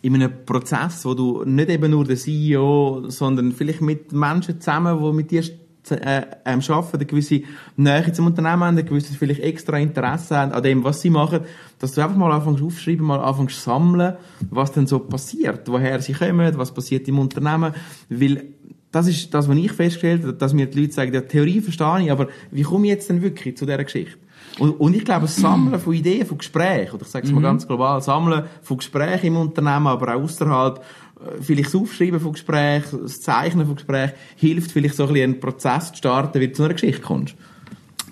in 0.02 0.16
einem 0.16 0.46
Prozess, 0.46 1.06
wo 1.06 1.14
du 1.14 1.44
nicht 1.46 1.70
eben 1.70 1.92
nur 1.92 2.06
der 2.06 2.16
CEO, 2.16 3.06
sondern 3.08 3.52
vielleicht 3.52 3.82
mit 3.82 4.12
Menschen 4.12 4.60
zusammen, 4.60 5.00
die 5.00 5.16
mit 5.16 5.32
dir 5.32 5.44
äh, 5.92 6.22
ähm, 6.46 6.62
arbeiten, 6.68 6.98
eine 6.98 7.06
gewisse 7.06 7.42
Nähe 7.76 8.12
zum 8.12 8.28
Unternehmen 8.28 8.64
haben, 8.64 8.78
ein 8.78 8.86
gewisses 8.86 9.16
vielleicht 9.16 9.42
extra 9.42 9.78
Interesse 9.78 10.38
haben 10.38 10.52
an 10.52 10.64
dem, 10.64 10.84
was 10.84 11.02
sie 11.02 11.10
machen, 11.10 11.42
dass 11.80 11.94
du 11.94 12.02
einfach 12.02 12.18
mal 12.18 12.32
anfängst 12.32 12.64
aufschreiben, 12.64 13.06
mal 13.06 13.20
anfängst 13.20 13.64
sammeln, 13.64 14.16
was 14.50 14.72
denn 14.72 14.88
so 14.88 15.00
passiert, 15.00 15.68
woher 15.68 16.02
sie 16.02 16.14
kommen, 16.14 16.58
was 16.58 16.74
passiert 16.74 17.08
im 17.08 17.20
Unternehmen, 17.20 17.74
weil 18.10 18.55
das 18.96 19.08
ist 19.08 19.34
das, 19.34 19.50
was 19.50 19.58
ich 19.58 19.72
festgestellt 19.74 20.24
habe, 20.24 20.34
dass 20.34 20.54
mir 20.54 20.68
die 20.68 20.80
Leute 20.80 20.94
sagen, 20.94 21.14
ja, 21.14 21.20
Theorie 21.20 21.60
verstehe 21.60 22.04
ich, 22.04 22.12
aber 22.12 22.30
wie 22.52 22.62
komme 22.62 22.86
ich 22.86 22.92
jetzt 22.92 23.10
denn 23.10 23.22
wirklich 23.22 23.58
zu 23.58 23.66
dieser 23.66 23.84
Geschichte? 23.84 24.18
Und, 24.58 24.72
und 24.80 24.96
ich 24.96 25.04
glaube, 25.04 25.24
das 25.24 25.36
Sammeln 25.36 25.78
von 25.82 25.94
Ideen, 25.94 26.26
von 26.26 26.38
Gesprächen, 26.38 26.94
oder 26.94 27.02
ich 27.02 27.10
sage 27.10 27.28
es 27.28 27.34
mal 27.34 27.42
ganz 27.42 27.68
global, 27.68 28.02
Sammeln 28.02 28.46
von 28.62 28.78
Gesprächen 28.78 29.28
im 29.28 29.38
Unternehmen, 29.38 29.88
aber 29.88 30.16
auch 30.16 30.22
außerhalb, 30.22 30.78
äh, 30.78 31.42
vielleicht 31.42 31.74
das 31.74 31.76
Aufschreiben 31.76 32.22
von 32.22 32.32
Gesprächen, 32.32 33.02
das 33.02 33.20
Zeichnen 33.20 33.66
von 33.66 33.76
Gesprächen, 33.76 34.14
hilft 34.38 34.72
vielleicht 34.72 34.96
so 34.96 35.04
ein 35.04 35.10
bisschen 35.10 35.32
einen 35.32 35.40
Prozess 35.42 35.92
zu 35.92 35.98
starten, 35.98 36.40
wie 36.40 36.48
du 36.48 36.54
zu 36.54 36.64
einer 36.64 36.74
Geschichte 36.74 37.02
kommst. 37.02 37.36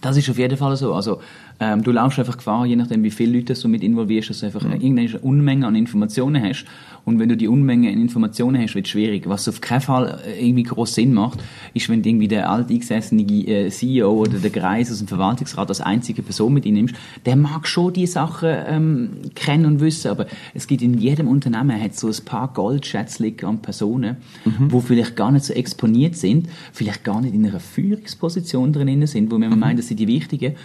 Das 0.01 0.17
ist 0.17 0.29
auf 0.29 0.37
jeden 0.37 0.57
Fall 0.57 0.75
so. 0.75 0.93
Also, 0.93 1.21
ähm, 1.63 1.83
du 1.83 1.91
laufst 1.91 2.19
einfach 2.19 2.37
Gefahr, 2.37 2.65
je 2.65 2.75
nachdem, 2.75 3.03
wie 3.03 3.11
viele 3.11 3.37
Leute 3.37 3.53
du 3.53 3.67
mit 3.67 3.83
involvierst, 3.83 4.29
dass 4.29 4.39
du 4.41 4.47
einfach 4.47 4.63
mhm. 4.63 4.73
irgendeine 4.73 5.19
Unmenge 5.19 5.67
an 5.67 5.75
Informationen 5.75 6.43
hast. 6.43 6.65
Und 7.05 7.19
wenn 7.19 7.29
du 7.29 7.35
die 7.35 7.47
Unmenge 7.47 7.89
an 7.89 7.99
Informationen 7.99 8.61
hast, 8.61 8.75
wird 8.75 8.85
es 8.85 8.91
schwierig. 8.91 9.27
Was 9.27 9.47
auf 9.47 9.61
keinen 9.61 9.81
Fall 9.81 10.21
äh, 10.25 10.45
irgendwie 10.45 10.63
groß 10.63 10.95
Sinn 10.95 11.13
macht, 11.13 11.43
ist, 11.73 11.89
wenn 11.89 12.01
du 12.01 12.09
irgendwie 12.09 12.27
der 12.27 12.49
alteingesessene 12.49 13.23
äh, 13.23 13.69
CEO 13.69 14.11
oder 14.11 14.39
der 14.39 14.51
Greis 14.51 14.91
aus 14.91 14.99
dem 14.99 15.07
Verwaltungsrat 15.07 15.69
als 15.69 15.81
einzige 15.81 16.21
Person 16.21 16.53
mit 16.53 16.65
ihm 16.65 16.75
nimmst. 16.75 16.95
Der 17.25 17.35
mag 17.35 17.67
schon 17.67 17.93
die 17.93 18.07
Sachen 18.07 18.49
ähm, 18.67 19.09
kennen 19.35 19.65
und 19.65 19.79
wissen, 19.79 20.11
aber 20.11 20.27
es 20.53 20.67
gibt 20.67 20.81
in 20.81 20.97
jedem 20.97 21.27
Unternehmen 21.27 21.81
hat 21.81 21.95
so 21.95 22.07
ein 22.07 22.25
paar 22.25 22.53
Goldschätzchen 22.53 23.35
an 23.43 23.61
Personen, 23.61 24.17
mhm. 24.45 24.71
wo 24.71 24.79
vielleicht 24.79 25.15
gar 25.15 25.31
nicht 25.31 25.45
so 25.45 25.53
exponiert 25.53 26.15
sind, 26.15 26.47
vielleicht 26.71 27.03
gar 27.03 27.21
nicht 27.21 27.33
in 27.33 27.45
einer 27.45 27.59
Führungsposition 27.59 28.73
drinnen 28.73 29.07
sind, 29.07 29.31
wo 29.31 29.37
man 29.37 29.49
mhm. 29.49 29.59
meint, 29.59 29.79
das 29.79 29.87
sind 29.87 29.99
die 29.99 30.07
Wichtigen, 30.07 30.55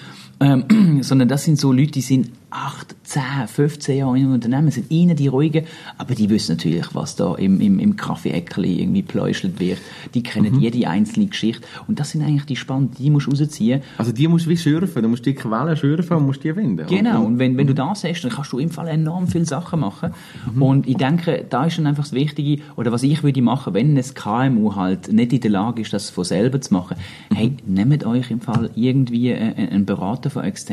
ähm, 0.41 0.65
sondern 1.01 1.29
das 1.29 1.45
sind 1.45 1.59
so 1.59 1.73
Leute, 1.73 1.93
die 1.93 2.01
sind 2.01 2.31
8, 2.51 2.97
10, 3.05 3.23
15 3.47 3.99
Jahre 3.99 4.19
im 4.19 4.33
Unternehmen, 4.33 4.71
sind 4.71 4.91
ihnen 4.91 5.17
die 5.17 5.27
ruhigen, 5.27 5.67
aber 5.99 6.15
die 6.15 6.31
wissen 6.31 6.57
natürlich, 6.57 6.95
was 6.95 7.15
da 7.15 7.35
im, 7.35 7.61
im, 7.61 7.79
im 7.79 7.97
Kaffeeäckli 7.97 8.81
irgendwie 8.81 9.03
pläuschelt 9.03 9.61
wird. 9.61 9.79
Die 10.15 10.23
kennen 10.23 10.55
mhm. 10.55 10.61
jede 10.61 10.89
einzelne 10.89 11.27
Geschichte 11.27 11.67
und 11.89 12.01
das 12.01 12.11
sind 12.11 12.23
eigentlich 12.23 12.47
die 12.47 12.57
spannenden, 12.57 12.97
die 12.97 13.11
musst 13.11 13.27
du 13.27 13.33
rausziehen. 13.33 13.83
Also 13.99 14.13
die 14.13 14.29
musst 14.29 14.47
du 14.47 14.51
wie 14.51 14.57
schürfen, 14.57 15.03
du 15.03 15.09
musst 15.11 15.27
die 15.27 15.35
Quellen 15.35 15.77
schürfen 15.77 16.17
und 16.17 16.27
musst 16.27 16.43
die 16.43 16.55
finden. 16.55 16.87
Genau, 16.87 17.25
und 17.25 17.39
wenn, 17.39 17.57
wenn 17.59 17.67
du 17.67 17.75
das 17.75 18.05
hast, 18.05 18.23
dann 18.23 18.31
kannst 18.31 18.53
du 18.53 18.59
im 18.59 18.71
Fall 18.71 18.89
enorm 18.89 19.29
viele 19.29 19.45
Sachen 19.45 19.81
machen 19.81 20.13
mhm. 20.55 20.63
und 20.63 20.89
ich 20.89 20.97
denke, 20.97 21.45
da 21.49 21.67
ist 21.67 21.77
dann 21.77 21.87
einfach 21.87 22.05
das 22.05 22.15
Wichtige, 22.15 22.63
oder 22.77 22.93
was 22.93 23.03
ich 23.03 23.23
würde 23.23 23.43
machen, 23.43 23.75
wenn 23.75 23.97
ein 23.97 24.15
KMU 24.15 24.75
halt 24.75 25.13
nicht 25.13 25.35
in 25.35 25.41
der 25.43 25.51
Lage 25.51 25.83
ist, 25.83 25.93
das 25.93 26.09
von 26.09 26.25
selber 26.25 26.63
zu 26.63 26.73
machen, 26.73 26.97
mhm. 27.31 27.35
hey, 27.35 27.57
nehmt 27.67 28.07
euch 28.07 28.31
im 28.31 28.41
Fall 28.41 28.71
irgendwie 28.75 29.35
einen 29.35 29.85
Berater 29.85 30.31
von 30.31 30.45
extern, 30.45 30.68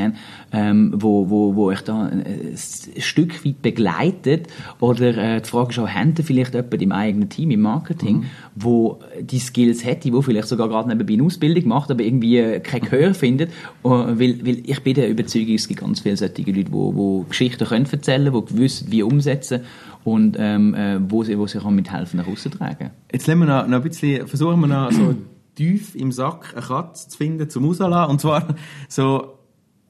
ähm, 0.51 0.93
wo, 0.95 1.29
wo, 1.29 1.55
wo 1.55 1.65
euch 1.65 1.81
da 1.81 2.03
ein, 2.03 2.25
ein 2.25 2.57
Stück 3.01 3.45
weit 3.45 3.61
begleitet 3.61 4.47
oder 4.79 5.17
äh, 5.17 5.41
die 5.41 5.49
Frage 5.49 5.71
ist 5.71 5.79
auch, 5.79 5.87
haben 5.87 6.15
vielleicht 6.15 6.53
jemand 6.53 6.81
im 6.81 6.91
eigenen 6.91 7.29
Team, 7.29 7.51
im 7.51 7.61
Marketing, 7.61 8.17
mhm. 8.17 8.25
wo 8.55 8.99
die 9.19 9.39
Skills 9.39 9.85
hätte, 9.85 10.11
wo 10.13 10.21
vielleicht 10.21 10.47
sogar 10.47 10.69
gerade 10.69 10.89
nebenbei 10.89 11.13
eine 11.13 11.23
Ausbildung 11.23 11.67
macht, 11.67 11.91
aber 11.91 12.03
irgendwie 12.03 12.37
äh, 12.37 12.59
kein 12.59 12.81
Gehör 12.81 13.13
findet, 13.13 13.51
weil, 13.83 14.45
weil 14.45 14.61
ich 14.65 14.81
bin 14.81 14.95
der 14.95 15.09
Überzeugung, 15.09 15.55
es 15.55 15.67
gibt 15.67 15.81
ganz 15.81 15.99
viele 15.99 16.17
solche 16.17 16.51
Leute, 16.51 16.71
wo, 16.71 16.95
wo 16.95 17.21
Geschichten 17.23 17.65
können 17.65 17.87
erzählen, 17.91 18.33
die 18.33 18.57
wissen, 18.57 18.91
wie 18.91 19.03
umsetzen 19.03 19.61
und 20.05 20.37
ähm, 20.39 20.73
äh, 20.75 20.99
wo 21.09 21.23
sie, 21.23 21.37
wo 21.37 21.47
sie 21.47 21.59
auch 21.59 21.69
mithelfen, 21.69 22.19
nach 22.19 22.27
außen 22.27 22.51
tragen. 22.51 22.91
Jetzt 23.11 23.27
wir 23.27 23.35
noch, 23.35 23.67
noch 23.67 23.77
ein 23.77 23.83
bisschen, 23.83 24.27
versuchen 24.27 24.61
wir 24.61 24.67
noch 24.67 24.91
so 24.91 25.15
tief 25.55 25.95
im 25.95 26.11
Sack 26.11 26.53
eine 26.55 26.65
Katze 26.65 27.09
zu 27.09 27.17
finden 27.17 27.49
zum 27.49 27.65
Rauslassen. 27.65 28.11
Und 28.11 28.21
zwar 28.21 28.55
so 28.87 29.35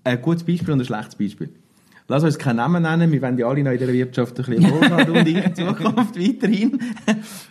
ein 0.06 0.22
gutes 0.22 0.44
Beispiel 0.44 0.74
und 0.74 0.80
ein 0.80 0.86
schlechtes 0.86 1.16
Beispiel. 1.16 1.50
Lass 2.08 2.24
uns 2.24 2.38
keinen 2.38 2.58
Namen 2.58 2.84
nennen, 2.84 3.12
wir 3.12 3.20
wollen 3.20 3.36
ja 3.36 3.48
alle 3.48 3.64
noch 3.64 3.72
in 3.72 3.80
dieser 3.80 3.92
Wirtschaft 3.92 4.40
ein 4.40 4.46
bisschen 4.46 4.72
wohlhaben 4.72 5.18
und 5.18 5.28
in 5.28 5.56
Zukunft 5.56 6.20
weiterhin. 6.20 6.80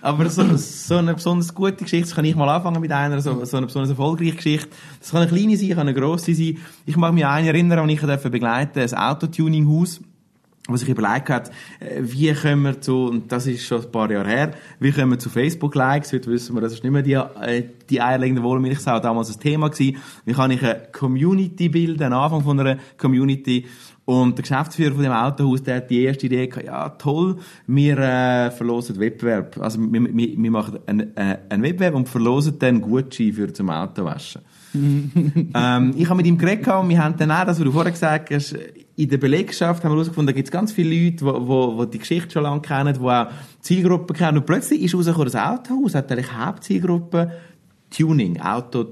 Aber 0.01 0.31
so, 0.31 0.45
so 0.57 0.97
eine 0.97 1.15
besonders 1.15 1.53
gute 1.53 1.83
Geschichte, 1.83 2.07
das 2.07 2.15
kann 2.15 2.25
ich 2.25 2.37
mal 2.37 2.49
anfangen 2.49 2.81
mit 2.81 2.93
einer, 2.93 3.21
so, 3.21 3.45
so 3.45 3.57
eine 3.57 3.67
besonders 3.67 3.91
erfolgreiche 3.91 4.37
Geschichte. 4.37 4.69
Das 5.01 5.11
kann 5.11 5.23
eine 5.23 5.31
kleine 5.31 5.57
sein, 5.57 5.71
kann 5.71 5.81
eine 5.81 5.95
grosse 5.95 6.35
sein. 6.35 6.59
Ich 6.87 6.97
mag 6.97 7.13
mich 7.13 7.27
an 7.27 7.33
eine 7.33 7.49
erinnern, 7.49 7.81
und 7.81 7.89
ich 7.89 8.01
begleiten, 8.01 8.79
ein 8.79 8.95
Autotuning-Haus 8.95 10.01
was 10.67 10.81
sich 10.81 10.89
überlegt 10.89 11.29
hat, 11.29 11.51
wie 12.01 12.33
können 12.33 12.63
wir 12.63 12.81
zu, 12.81 13.07
und 13.07 13.31
das 13.31 13.47
ist 13.47 13.67
schon 13.67 13.83
ein 13.83 13.91
paar 13.91 14.11
Jahre 14.11 14.29
her, 14.29 14.51
wie 14.81 14.93
können 14.93 15.11
wir 15.11 15.19
zu 15.19 15.29
Facebook-Likes, 15.29 16.13
heute 16.15 16.31
wissen 16.31 16.55
wir, 16.55 16.63
das 16.63 16.73
ist 16.73 16.83
nicht 16.83 16.93
mehr 16.93 17.03
die, 17.03 17.21
die 17.91 18.01
eierlegende 18.01 18.43
Wohlmilchsau, 18.43 18.99
damals 19.01 19.35
ein 19.35 19.41
Thema 19.41 19.69
gewesen, 19.69 19.99
wie 20.25 20.33
kann 20.33 20.51
ich 20.51 20.63
eine 20.63 20.81
Community 20.91 21.69
bilden, 21.69 22.03
einen 22.03 22.15
Anfang 22.15 22.43
von 22.43 22.59
einer 22.59 22.79
Community, 22.97 23.67
und 24.07 24.37
der 24.37 24.43
Geschäftsführer 24.43 24.95
von 24.95 25.03
dem 25.03 25.13
Autohaus, 25.13 25.63
der 25.63 25.77
hat 25.77 25.91
die 25.91 26.03
erste 26.03 26.27
Idee 26.27 26.47
gehabt, 26.47 26.67
ja 26.67 26.89
toll, 26.91 27.39
wir 27.67 27.99
äh, 27.99 28.51
verlosen 28.51 28.99
Wettbewerb, 28.99 29.59
also 29.59 29.81
wir, 29.81 30.03
wir, 30.03 30.37
wir 30.37 30.51
machen 30.51 30.79
einen, 30.87 31.17
äh, 31.17 31.39
einen 31.49 31.63
Wettbewerb 31.63 31.95
und 31.95 32.09
verlosen 32.09 32.59
dann 32.59 32.83
Gutschein 32.83 33.33
für 33.33 33.53
zum 33.53 33.71
Autowaschen. 33.71 34.43
ähm, 34.75 35.95
ich 35.97 36.09
habe 36.09 36.17
mit 36.17 36.27
ihm 36.27 36.37
geredet 36.37 36.67
und 36.69 36.89
wir 36.89 37.03
haben 37.03 37.17
dann 37.17 37.31
auch, 37.31 37.47
das, 37.47 37.59
was 37.59 37.65
du 37.65 37.73
vorher 37.73 37.93
gesagt 37.93 38.31
hast, 38.31 38.57
in 38.97 39.09
der 39.09 39.19
Belegschaft 39.19 39.83
haben 39.83 39.91
wir 39.91 39.97
herausgefunden, 39.97 40.29
da 40.29 40.33
gibt 40.33 40.49
es 40.49 40.53
ganz 40.53 40.73
viele 40.73 40.91
Leute, 40.91 41.17
die 41.17 41.25
wo, 41.25 41.77
wo 41.77 41.85
die 41.85 41.99
Geschichte 41.99 42.31
schon 42.31 42.45
lange 42.45 42.61
kennen, 42.61 42.95
die 42.95 43.01
auch 43.01 43.27
Zielgruppen 43.61 44.17
kennen. 44.17 44.39
Und 44.39 44.47
plötzlich 44.47 44.83
ist 44.83 44.95
rausgekommen, 44.95 45.31
das 45.31 45.37
Autohaus 45.37 45.95
hat 45.95 46.11
eigentlich 46.13 46.33
Hauptzielgruppe 46.33 47.33
Tuning, 47.91 48.41
Auto 48.41 48.87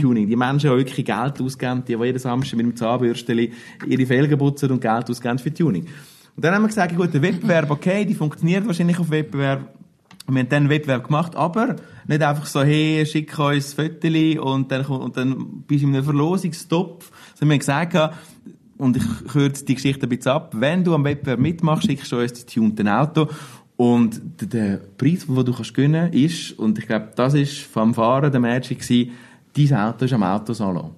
Tuning. 0.00 0.28
Die 0.28 0.36
Menschen, 0.36 0.70
die 0.70 0.76
wirklich 0.76 1.04
Geld 1.04 1.40
ausgeben, 1.40 1.82
die, 1.86 1.96
die 1.96 2.04
jeden 2.04 2.18
Samstag 2.18 2.56
mit 2.56 2.66
dem 2.66 2.76
Zahnbürstchen 2.76 3.52
ihre 3.86 4.06
Felgen 4.06 4.38
putzen 4.38 4.70
und 4.70 4.80
Geld 4.80 5.10
ausgeben 5.10 5.38
für 5.38 5.52
Tuning. 5.52 5.86
Und 6.36 6.44
dann 6.44 6.54
haben 6.54 6.62
wir 6.62 6.68
gesagt, 6.68 6.96
gut, 6.96 7.12
der 7.12 7.22
Wettbewerb, 7.22 7.70
okay, 7.70 8.04
die 8.04 8.14
funktioniert 8.14 8.66
wahrscheinlich 8.66 8.98
auf 8.98 9.10
Wettbewerb. 9.10 9.74
Wir 10.26 10.40
haben 10.40 10.48
dann 10.48 10.62
einen 10.62 10.70
Wettbewerb 10.70 11.04
gemacht, 11.04 11.36
aber 11.36 11.76
nicht 12.06 12.22
einfach 12.22 12.46
so, 12.46 12.62
hey, 12.62 13.04
schick 13.06 13.38
uns 13.38 13.78
ein 13.78 13.90
Foto 14.00 14.54
und 14.54 14.72
dann, 14.72 14.84
und 14.86 15.16
dann 15.16 15.64
bist 15.66 15.82
du 15.82 15.88
in 15.88 15.94
einem 15.94 16.04
Verlosungstopf. 16.04 17.10
Sondern 17.34 17.60
wir 17.60 17.72
haben 17.72 17.88
gesagt, 17.90 18.16
und 18.78 18.96
ich 18.96 19.04
kürze 19.28 19.64
die 19.64 19.74
Geschichte 19.74 20.06
ein 20.06 20.08
bisschen 20.08 20.32
ab, 20.32 20.52
wenn 20.56 20.84
du 20.84 20.94
am 20.94 21.04
Wettbewerb 21.04 21.40
mitmachst, 21.40 21.86
schickst 21.86 22.10
du 22.10 22.18
uns 22.18 22.32
das 22.32 22.46
tunte 22.46 22.84
Auto. 22.92 23.28
Und 23.76 24.20
der, 24.40 24.48
der 24.48 24.80
Preis, 24.96 25.26
den 25.26 25.44
du 25.44 25.52
kannst 25.52 25.74
gewinnen 25.74 26.12
ist, 26.12 26.52
und 26.52 26.78
ich 26.78 26.86
glaube, 26.86 27.10
das 27.14 27.34
ist 27.34 27.58
vom 27.58 27.92
Fahren 27.94 28.30
der 28.30 28.40
Magic 28.40 28.86
dein 29.56 29.74
Auto 29.74 30.04
ist 30.04 30.12
am 30.12 30.22
Autosalon. 30.22 30.90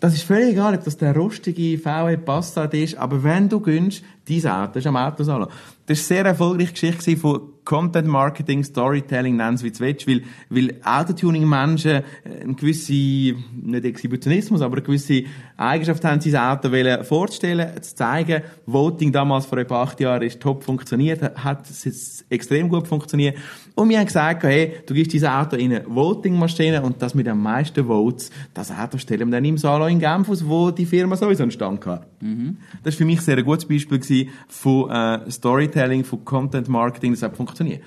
Das 0.00 0.14
ist 0.14 0.24
völlig 0.24 0.52
egal, 0.52 0.74
ob 0.74 0.82
das 0.82 0.96
der 0.96 1.14
rostige 1.14 1.78
VW 1.78 2.16
Passat 2.16 2.74
ist, 2.74 2.96
aber 2.96 3.22
wenn 3.22 3.48
du 3.48 3.60
gönnst, 3.60 4.02
dein 4.28 4.46
Auto 4.46 4.78
ist 4.78 4.86
am 4.86 4.96
Autosalon. 4.96 5.48
Das 5.48 5.50
war 5.50 5.56
eine 5.86 5.96
sehr 5.96 6.24
erfolgreiche 6.24 6.72
Geschichte 6.72 7.16
von 7.16 7.51
Content 7.64 8.08
Marketing, 8.08 8.64
Storytelling, 8.64 9.36
nennen 9.36 9.54
es 9.54 9.62
wie 9.62 9.70
du 9.70 9.80
willst, 9.80 10.08
weil, 10.08 10.22
weil 10.50 10.80
Autotuning-Menschen 10.82 12.02
eine 12.42 12.54
gewisse, 12.54 12.92
nicht 12.92 13.84
Exhibitionismus, 13.84 14.62
aber 14.62 14.76
eine 14.76 14.82
gewisse 14.82 15.24
Eigenschaft 15.56 16.04
haben, 16.04 16.20
sein 16.20 16.36
Auto 16.36 16.70
vorzustellen, 17.04 17.80
zu 17.82 17.94
zeigen. 17.94 18.42
Voting 18.66 19.12
damals 19.12 19.46
vor 19.46 19.58
etwa 19.58 19.82
acht 19.82 20.00
Jahren 20.00 20.22
ist 20.22 20.40
top 20.40 20.64
funktioniert, 20.64 21.22
hat 21.36 21.70
es 21.70 22.24
extrem 22.28 22.68
gut 22.68 22.88
funktioniert. 22.88 23.38
Und 23.74 23.88
wir 23.88 23.98
haben 23.98 24.06
gesagt, 24.06 24.42
hey, 24.42 24.74
du 24.86 24.92
gibst 24.92 25.12
dieses 25.12 25.28
Auto 25.28 25.56
in 25.56 25.72
eine 25.72 25.84
Voting-Maschine 25.86 26.82
und 26.82 27.00
das 27.00 27.14
mit 27.14 27.26
den 27.26 27.38
meisten 27.38 27.86
Votes, 27.86 28.30
das 28.52 28.70
Auto 28.70 28.98
stellen 28.98 29.28
wir 29.28 29.36
dann 29.36 29.44
im 29.44 29.56
Salon 29.56 29.90
in 29.90 29.98
Genf 29.98 30.28
aus, 30.28 30.46
wo 30.46 30.70
die 30.70 30.84
Firma 30.84 31.16
sowieso 31.16 31.42
entstanden 31.42 31.90
hat. 31.90 32.06
Mhm. 32.20 32.58
Das 32.82 32.94
war 32.94 32.98
für 32.98 33.04
mich 33.06 33.22
sehr 33.22 33.38
ein 33.38 33.44
gutes 33.44 33.66
Beispiel 33.66 34.28
von 34.48 34.90
äh, 34.90 35.30
Storytelling, 35.30 36.04
von 36.04 36.24
Content 36.24 36.68
Marketing, 36.68 37.12
das 37.12 37.22
hat 37.22 37.36
funktioniert. 37.36 37.82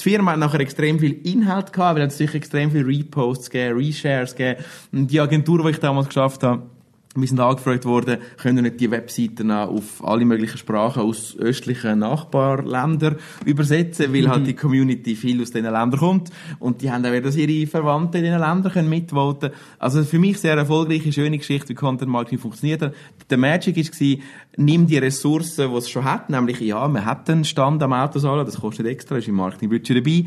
Die 0.00 0.10
Firma 0.10 0.32
hat 0.32 0.38
nachher 0.38 0.60
extrem 0.60 0.98
viel 0.98 1.12
Inhalt 1.26 1.72
gehabt, 1.72 1.98
weil 1.98 2.06
es 2.06 2.18
sicher 2.18 2.34
extrem 2.34 2.70
viel 2.70 2.84
Reposts 2.84 3.50
gegeben, 3.50 3.78
Reshares 3.78 4.34
gegeben. 4.34 4.64
Und 4.90 5.10
die 5.10 5.20
Agentur, 5.20 5.62
die 5.62 5.70
ich 5.70 5.78
damals 5.78 6.08
geschafft 6.08 6.42
habe, 6.42 6.62
wir 7.14 7.28
sind 7.28 7.40
angefragt 7.40 7.84
worden, 7.84 8.18
können 8.40 8.64
nicht 8.64 8.80
die 8.80 8.90
Webseiten 8.90 9.50
auf 9.50 10.02
alle 10.02 10.24
möglichen 10.24 10.56
Sprachen 10.56 11.02
aus 11.02 11.36
östlichen 11.36 11.98
Nachbarländern 11.98 13.16
übersetzen, 13.44 14.14
weil 14.14 14.28
halt 14.28 14.46
die 14.46 14.54
Community 14.54 15.14
viel 15.14 15.42
aus 15.42 15.50
diesen 15.50 15.70
Ländern 15.70 15.98
kommt. 15.98 16.30
Und 16.58 16.80
die 16.80 16.90
haben 16.90 17.04
auch 17.04 17.10
wieder, 17.10 17.22
dass 17.22 17.36
ihre 17.36 17.66
Verwandten 17.66 18.18
in 18.18 18.24
diesen 18.24 18.40
Ländern 18.40 18.72
können 18.72 18.88
mitvoten 18.88 19.50
Also 19.78 20.04
für 20.04 20.18
mich 20.18 20.38
sehr 20.38 20.56
erfolgreiche, 20.56 21.12
schöne 21.12 21.36
Geschichte, 21.36 21.70
wie 21.70 21.74
Content 21.74 22.10
Marketing 22.10 22.38
funktioniert 22.38 22.80
hat. 22.80 22.94
Der 23.28 23.38
Magic 23.38 23.76
war, 23.76 24.16
nimm 24.56 24.86
die 24.86 24.98
Ressourcen, 24.98 25.70
die 25.70 25.76
es 25.76 25.90
schon 25.90 26.04
hat, 26.04 26.30
nämlich, 26.30 26.60
ja, 26.60 26.88
man 26.88 27.04
hat 27.04 27.28
einen 27.28 27.44
Stand 27.44 27.82
am 27.82 27.92
Autosalon, 27.92 28.46
das 28.46 28.60
kostet 28.60 28.86
extra, 28.86 29.18
ist 29.18 29.28
im 29.28 29.34
Marketingbudget 29.34 29.98
dabei 29.98 30.24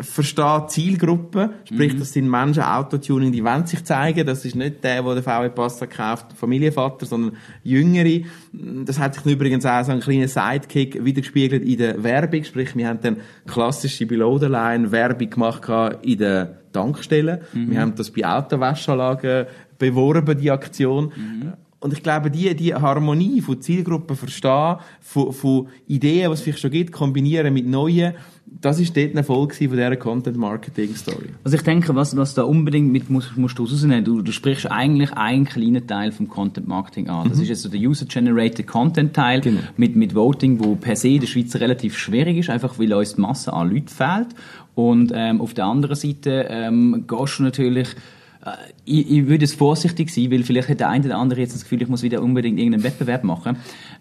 versteht 0.00 0.70
Zielgruppen, 0.70 1.50
sprich, 1.64 1.94
mhm. 1.94 1.98
das 1.98 2.12
sind 2.12 2.28
Menschen, 2.28 2.62
Autotuning, 2.62 3.32
die 3.32 3.44
wollen 3.44 3.66
sich 3.66 3.84
zeigen, 3.84 4.26
das 4.26 4.44
ist 4.44 4.54
nicht 4.54 4.82
der, 4.82 5.02
der 5.02 5.14
den 5.14 5.22
VW 5.22 5.48
Passat 5.50 5.90
kauft, 5.90 6.32
Familienvater, 6.34 7.06
sondern 7.06 7.36
Jüngere. 7.62 8.24
Das 8.52 8.98
hat 8.98 9.14
sich 9.14 9.26
übrigens 9.26 9.66
auch 9.66 9.84
so 9.84 9.92
ein 9.92 10.00
kleiner 10.00 10.28
Sidekick 10.28 11.04
wiedergespiegelt 11.04 11.62
in 11.62 11.78
der 11.78 12.02
Werbung, 12.02 12.44
sprich, 12.44 12.74
wir 12.76 12.88
haben 12.88 13.00
dann 13.02 13.16
klassische 13.46 14.06
Below-the-Line 14.06 14.92
Werbung 14.92 15.30
gemacht 15.30 15.62
in 16.02 16.18
den 16.18 16.48
Tankstellen. 16.72 17.40
Mhm. 17.52 17.70
Wir 17.70 17.80
haben 17.80 17.94
das 17.94 18.10
bei 18.10 18.24
Autowäschanlagen 18.24 19.46
beworben, 19.78 20.38
die 20.38 20.50
Aktion. 20.50 21.12
Mhm. 21.16 21.52
Und 21.80 21.94
ich 21.94 22.02
glaube, 22.02 22.30
die, 22.30 22.54
die 22.54 22.74
Harmonie 22.74 23.40
von 23.40 23.60
Zielgruppen 23.60 24.14
verstehen, 24.14 24.76
von, 25.00 25.32
von 25.32 25.68
Ideen, 25.88 26.30
was 26.30 26.40
es 26.40 26.44
vielleicht 26.44 26.60
schon 26.60 26.70
gibt, 26.70 26.92
kombinieren 26.92 27.54
mit 27.54 27.66
neuen, 27.66 28.14
das 28.60 28.78
ist 28.80 28.96
dort 28.96 29.12
ein 29.12 29.16
Erfolg 29.16 29.54
von 29.54 29.70
dieser 29.70 29.96
Content-Marketing-Story. 29.96 31.30
Also 31.44 31.56
ich 31.56 31.62
denke, 31.62 31.94
was, 31.94 32.14
was 32.16 32.34
da 32.34 32.42
unbedingt 32.42 32.92
mit 32.92 33.08
musst, 33.08 33.36
musst 33.36 33.58
du 33.58 33.62
rausnehmen, 33.62 34.04
du, 34.04 34.20
du 34.20 34.32
sprichst 34.32 34.70
eigentlich 34.70 35.12
einen 35.12 35.46
kleinen 35.46 35.86
Teil 35.86 36.12
vom 36.12 36.28
Content-Marketing 36.28 37.08
an. 37.08 37.28
Das 37.28 37.38
mhm. 37.38 37.44
ist 37.44 37.48
jetzt 37.48 37.62
so 37.62 37.68
der 37.70 37.80
User-Generated 37.80 38.66
Content-Teil 38.66 39.40
genau. 39.40 39.60
mit, 39.76 39.96
mit 39.96 40.14
Voting, 40.14 40.62
wo 40.62 40.74
per 40.74 40.96
se 40.96 41.08
in 41.08 41.20
der 41.20 41.28
Schweiz 41.28 41.54
relativ 41.56 41.96
schwierig 41.96 42.38
ist, 42.38 42.50
einfach 42.50 42.78
weil 42.78 42.92
uns 42.92 43.14
die 43.14 43.20
Masse 43.20 43.52
an 43.52 43.70
Leuten 43.70 43.88
fehlt. 43.88 44.28
Und 44.74 45.12
ähm, 45.14 45.40
auf 45.40 45.54
der 45.54 45.64
anderen 45.66 45.96
Seite 45.96 46.46
ähm, 46.50 47.04
gehst 47.06 47.38
du 47.38 47.44
natürlich 47.44 47.88
ich, 48.86 49.10
ich 49.10 49.26
würde 49.26 49.44
es 49.44 49.54
vorsichtig 49.54 50.10
sein, 50.10 50.30
weil 50.30 50.42
vielleicht 50.44 50.68
hat 50.70 50.80
der 50.80 50.88
eine 50.88 51.04
oder 51.04 51.18
andere 51.18 51.40
jetzt 51.40 51.54
das 51.54 51.62
Gefühl, 51.62 51.82
ich 51.82 51.88
muss 51.88 52.02
wieder 52.02 52.22
unbedingt 52.22 52.58
irgendeinen 52.58 52.84
Wettbewerb 52.84 53.22
machen. 53.22 53.56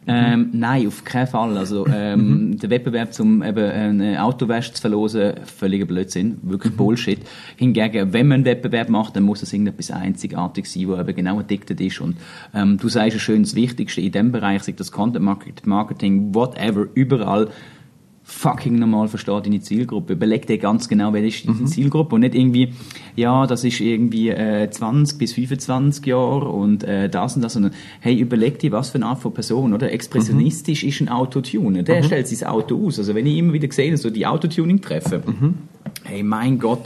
Ähm, 0.08 0.40
mhm. 0.40 0.50
nein, 0.54 0.88
auf 0.88 1.04
keinen 1.04 1.28
Fall. 1.28 1.58
Also 1.58 1.86
ähm, 1.88 2.52
mhm. 2.52 2.58
der 2.58 2.70
Wettbewerb 2.70 3.14
zum 3.14 3.44
eben 3.44 3.70
eine 3.70 4.24
Autowäsche 4.24 4.72
zu 4.72 4.82
verlosen, 4.82 5.34
völliger 5.44 5.86
Blödsinn, 5.86 6.38
wirklich 6.42 6.72
mhm. 6.74 6.78
Bullshit. 6.78 7.20
Hingegen, 7.58 8.14
wenn 8.14 8.28
man 8.28 8.36
einen 8.36 8.46
Wettbewerb 8.46 8.88
macht, 8.88 9.18
dann 9.18 9.24
muss 9.24 9.44
es 9.44 9.52
irgendetwas 9.52 9.92
einzigartig 9.92 10.68
sein, 10.68 10.88
wo 10.88 10.96
eben 10.96 11.16
genau 11.16 11.40
addicted 11.40 11.80
ist. 11.82 12.00
Und 12.00 12.16
ähm, 12.54 12.78
du 12.78 12.88
sagst 12.88 13.16
ja 13.16 13.20
schön, 13.20 13.44
das 13.44 13.56
Wichtigste 13.56 14.00
in 14.00 14.14
dem 14.14 14.32
Bereich, 14.32 14.64
sei 14.64 14.72
das 14.72 14.92
Content 14.92 15.26
Marketing, 15.66 16.34
whatever, 16.34 16.88
überall 16.94 17.50
fucking 18.30 18.78
normal 18.78 19.08
versteht 19.08 19.46
deine 19.46 19.60
Zielgruppe. 19.60 20.14
Überleg 20.14 20.46
dir 20.46 20.58
ganz 20.58 20.88
genau, 20.88 21.14
wer 21.14 21.24
ist 21.24 21.48
deine 21.48 21.58
mhm. 21.58 21.68
Zielgruppe 21.68 22.16
und 22.16 22.22
nicht 22.22 22.36
irgendwie, 22.36 22.74
ja, 23.16 23.48
das 23.48 23.64
ist 23.64 23.80
irgendwie 23.80 24.30
äh, 24.30 24.70
20 24.70 25.18
bis 25.18 25.34
25 25.34 26.06
Jahre 26.06 26.50
und 26.50 26.84
äh, 26.84 27.10
das 27.10 27.36
und 27.36 27.42
das, 27.42 27.54
sondern 27.54 27.74
hey, 28.02 28.18
überleg 28.18 28.60
dir, 28.60 28.72
was 28.72 28.92
für 28.92 28.96
eine 28.96 29.08
Art 29.08 29.20
von 29.20 29.34
Person, 29.34 29.74
oder? 29.74 29.92
Expressionistisch 29.92 30.84
mhm. 30.84 30.90
ist 30.90 31.02
ein 31.02 31.10
Autotuner. 31.10 31.84
Der 31.84 32.02
mhm. 32.02 32.06
stellt 32.06 32.28
sein 32.28 32.48
Auto 32.50 32.86
aus. 32.86 33.00
Also 33.00 33.16
wenn 33.16 33.26
ich 33.26 33.38
immer 33.38 33.54
wieder 33.54 33.72
sehe, 33.72 33.98
so 33.98 34.10
die 34.10 34.26
Autotuning 34.26 34.80
treffe, 34.82 35.22
mhm. 35.26 35.56
Hey, 36.04 36.24
mein 36.24 36.60
Gott, 36.60 36.84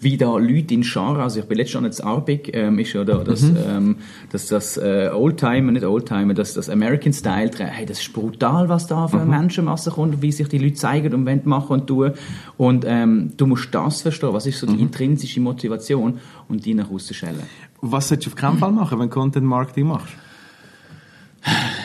wie 0.00 0.16
da 0.16 0.36
Leute 0.36 0.74
in 0.74 0.84
Schar, 0.84 1.18
also 1.18 1.40
ich 1.40 1.46
bin 1.46 1.58
letztes 1.58 1.74
Jahr 1.74 1.84
jetzt 1.84 2.04
Arbig, 2.04 2.50
ähm, 2.54 2.78
ist 2.78 2.92
ja 2.92 3.04
da, 3.04 3.24
das, 3.24 3.42
mhm. 3.42 3.56
ähm, 3.66 3.96
das, 4.30 4.46
das 4.46 4.76
äh, 4.76 5.10
Oldtimer, 5.12 5.72
nicht 5.72 5.84
Oldtimer, 5.84 6.34
das, 6.34 6.54
das 6.54 6.68
American 6.68 7.12
Style, 7.12 7.50
hey, 7.58 7.86
das 7.86 8.00
ist 8.00 8.12
brutal, 8.12 8.68
was 8.68 8.86
da 8.86 9.08
für 9.08 9.18
mhm. 9.18 9.30
Menschenmasse 9.30 9.90
kommt, 9.90 10.22
wie 10.22 10.32
sich 10.32 10.48
die 10.48 10.58
Leute 10.58 10.74
zeigen 10.74 11.14
und 11.14 11.26
wollen 11.26 11.42
machen 11.44 11.80
und 11.80 11.86
tun. 11.86 12.12
Und 12.56 12.84
ähm, 12.86 13.32
du 13.36 13.46
musst 13.46 13.74
das 13.74 14.02
verstehen, 14.02 14.32
was 14.32 14.46
ist 14.46 14.58
so 14.58 14.66
die 14.66 14.74
mhm. 14.74 14.80
intrinsische 14.80 15.40
Motivation 15.40 16.18
und 16.48 16.64
die 16.64 16.74
nach 16.74 16.90
außen 16.90 17.14
schellen. 17.14 17.42
Was 17.80 18.08
solltest 18.08 18.26
du 18.26 18.30
auf 18.30 18.36
keinen 18.36 18.58
Fall 18.58 18.72
machen, 18.72 18.98
wenn 18.98 19.08
du 19.08 19.14
Content 19.14 19.46
Marketing 19.46 19.86
machst? 19.86 20.12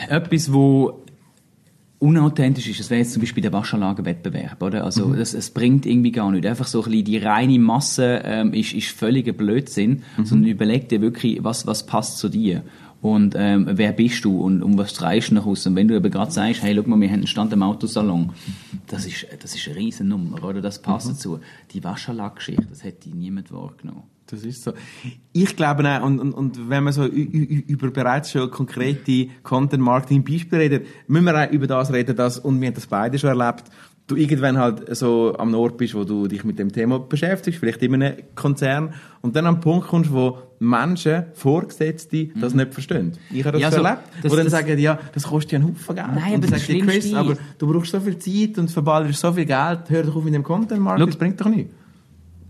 Etwas, 0.08 0.52
wo 0.52 1.01
unauthentisch 2.02 2.68
ist. 2.68 2.80
Das 2.80 2.90
wäre 2.90 3.00
jetzt 3.00 3.12
zum 3.12 3.20
Beispiel 3.22 3.42
der 3.42 3.52
Waschanlagenwettbewerb, 3.52 4.60
oder? 4.60 4.84
Also, 4.84 5.08
mhm. 5.08 5.16
das, 5.16 5.34
es 5.34 5.50
bringt 5.50 5.86
irgendwie 5.86 6.10
gar 6.10 6.30
nicht. 6.32 6.44
Einfach 6.44 6.66
so 6.66 6.82
ein 6.82 6.90
bisschen 6.90 7.04
die 7.04 7.18
reine 7.18 7.58
Masse 7.60 8.22
ähm, 8.24 8.52
ist, 8.52 8.74
ist 8.74 8.88
völliger 8.88 9.32
Blödsinn, 9.32 10.02
mhm. 10.16 10.24
sondern 10.24 10.50
überleg 10.50 10.88
dir 10.88 11.00
wirklich, 11.00 11.42
was, 11.44 11.66
was 11.66 11.86
passt 11.86 12.18
zu 12.18 12.28
dir. 12.28 12.62
Und 13.00 13.34
ähm, 13.36 13.68
wer 13.68 13.92
bist 13.92 14.24
du 14.24 14.40
und 14.40 14.62
um 14.62 14.78
was 14.78 14.94
treibst 14.94 15.30
du 15.30 15.34
nach 15.34 15.46
außen? 15.46 15.72
Und 15.72 15.76
wenn 15.76 15.88
du 15.88 15.96
eben 15.96 16.10
gerade 16.10 16.30
sagst, 16.30 16.62
hey, 16.62 16.74
schau 16.74 16.88
mal, 16.88 17.00
wir 17.00 17.08
haben 17.08 17.14
einen 17.14 17.26
Stand 17.26 17.52
im 17.52 17.62
Autosalon, 17.62 18.30
das 18.86 19.06
ist, 19.06 19.26
das 19.40 19.54
ist 19.54 19.66
eine 19.68 19.76
riesen 19.76 20.08
Nummer, 20.08 20.42
oder? 20.44 20.60
Das 20.60 20.82
passt 20.82 21.06
mhm. 21.06 21.12
dazu. 21.12 21.40
Die 21.72 21.82
Waschanlagengeschichte, 21.82 22.66
das 22.68 22.84
hätte 22.84 23.10
niemand 23.10 23.52
wahrgenommen. 23.52 24.04
Das 24.32 24.44
ist 24.44 24.64
so. 24.64 24.72
Ich 25.34 25.56
glaube 25.56 25.86
auch, 25.86 26.02
und, 26.02 26.18
und, 26.18 26.32
und 26.32 26.70
wenn 26.70 26.84
man 26.84 26.94
so 26.94 27.04
über 27.04 27.90
bereits 27.90 28.30
schon 28.30 28.50
konkrete 28.50 29.28
Content-Marketing-Beispiele 29.42 30.62
redet, 30.62 30.86
müssen 31.06 31.26
wir 31.26 31.34
auch 31.36 31.50
über 31.50 31.66
das 31.66 31.92
reden, 31.92 32.16
dass, 32.16 32.38
und 32.38 32.58
wir 32.58 32.68
haben 32.68 32.74
das 32.74 32.86
beide 32.86 33.18
schon 33.18 33.38
erlebt, 33.38 33.64
du 34.06 34.16
irgendwann 34.16 34.56
halt 34.56 34.96
so 34.96 35.36
am 35.38 35.54
Ort 35.54 35.76
bist, 35.76 35.94
wo 35.94 36.04
du 36.04 36.26
dich 36.28 36.44
mit 36.44 36.58
dem 36.58 36.72
Thema 36.72 36.98
beschäftigst, 36.98 37.60
vielleicht 37.60 37.82
in 37.82 37.94
einem 37.94 38.14
Konzern, 38.34 38.94
und 39.20 39.36
dann 39.36 39.44
am 39.44 39.60
Punkt 39.60 39.86
kommst, 39.88 40.10
wo 40.10 40.38
Menschen, 40.58 41.24
Vorgesetzte, 41.34 42.28
das 42.40 42.54
mhm. 42.54 42.60
nicht 42.60 42.72
verstehen. 42.72 43.12
Ich 43.30 43.44
habe 43.44 43.60
das, 43.60 43.60
ja, 43.60 43.70
so 43.70 43.82
erlebt, 43.82 44.02
das, 44.22 44.32
wo 44.32 44.36
dann 44.36 44.46
das, 44.46 44.52
sagen, 44.52 44.78
ja, 44.78 44.98
das 45.12 45.24
kostet 45.24 45.52
ja 45.52 45.58
einen 45.58 45.68
Haufen 45.68 45.94
Geld. 45.94 46.08
Nein, 46.14 46.34
aber 46.36 46.46
das 46.46 46.66
sagt 46.66 46.80
Chris, 46.80 47.12
aber 47.12 47.36
du 47.58 47.70
brauchst 47.70 47.92
so 47.92 48.00
viel 48.00 48.18
Zeit 48.18 48.58
und 48.58 48.70
verballerst 48.70 49.20
so 49.20 49.30
viel 49.30 49.44
Geld, 49.44 49.80
hör 49.88 50.02
doch 50.04 50.16
auf 50.16 50.24
mit 50.24 50.32
dem 50.32 50.42
Content-Marketing, 50.42 51.06
das 51.06 51.16
bringt 51.16 51.38
doch 51.38 51.48
nichts. 51.50 51.74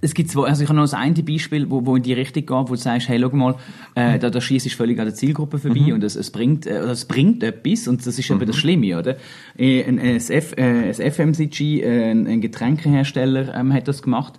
Es 0.04 0.14
gibt 0.14 0.30
zwei, 0.30 0.48
also 0.48 0.64
ich 0.64 0.68
habe 0.68 0.76
noch 0.76 0.82
das 0.82 0.94
eine 0.94 1.22
Beispiel, 1.22 1.70
wo, 1.70 1.86
wo 1.86 1.94
in 1.94 2.02
die 2.02 2.12
Richtung 2.12 2.42
geht, 2.44 2.50
wo 2.50 2.64
du 2.64 2.76
sagst, 2.76 3.08
hey, 3.08 3.20
schau 3.20 3.34
mal, 3.36 3.54
äh, 3.94 4.18
da, 4.18 4.30
da 4.30 4.40
schießt 4.40 4.66
ist 4.66 4.74
völlig 4.74 4.98
an 4.98 5.06
der 5.06 5.14
Zielgruppe 5.14 5.58
vorbei 5.58 5.94
und 5.94 6.02
es, 6.02 6.16
es 6.16 6.30
bringt, 6.30 6.66
äh, 6.66 6.80
es 6.80 7.04
bringt 7.04 7.42
etwas 7.44 7.86
und 7.86 8.04
das 8.04 8.18
ist 8.18 8.28
eben 8.28 8.44
das 8.44 8.56
Schlimme, 8.56 8.98
oder? 8.98 9.16
Äh, 9.56 9.84
Ein, 9.84 10.00
ein, 10.00 10.18
äh, 10.18 10.42
ein 10.58 11.12
FMCG, 11.12 11.80
äh, 11.82 12.10
ein, 12.10 12.40
Getränkehersteller, 12.40 13.54
ähm, 13.54 13.72
hat 13.72 13.86
das 13.86 14.02
gemacht. 14.02 14.34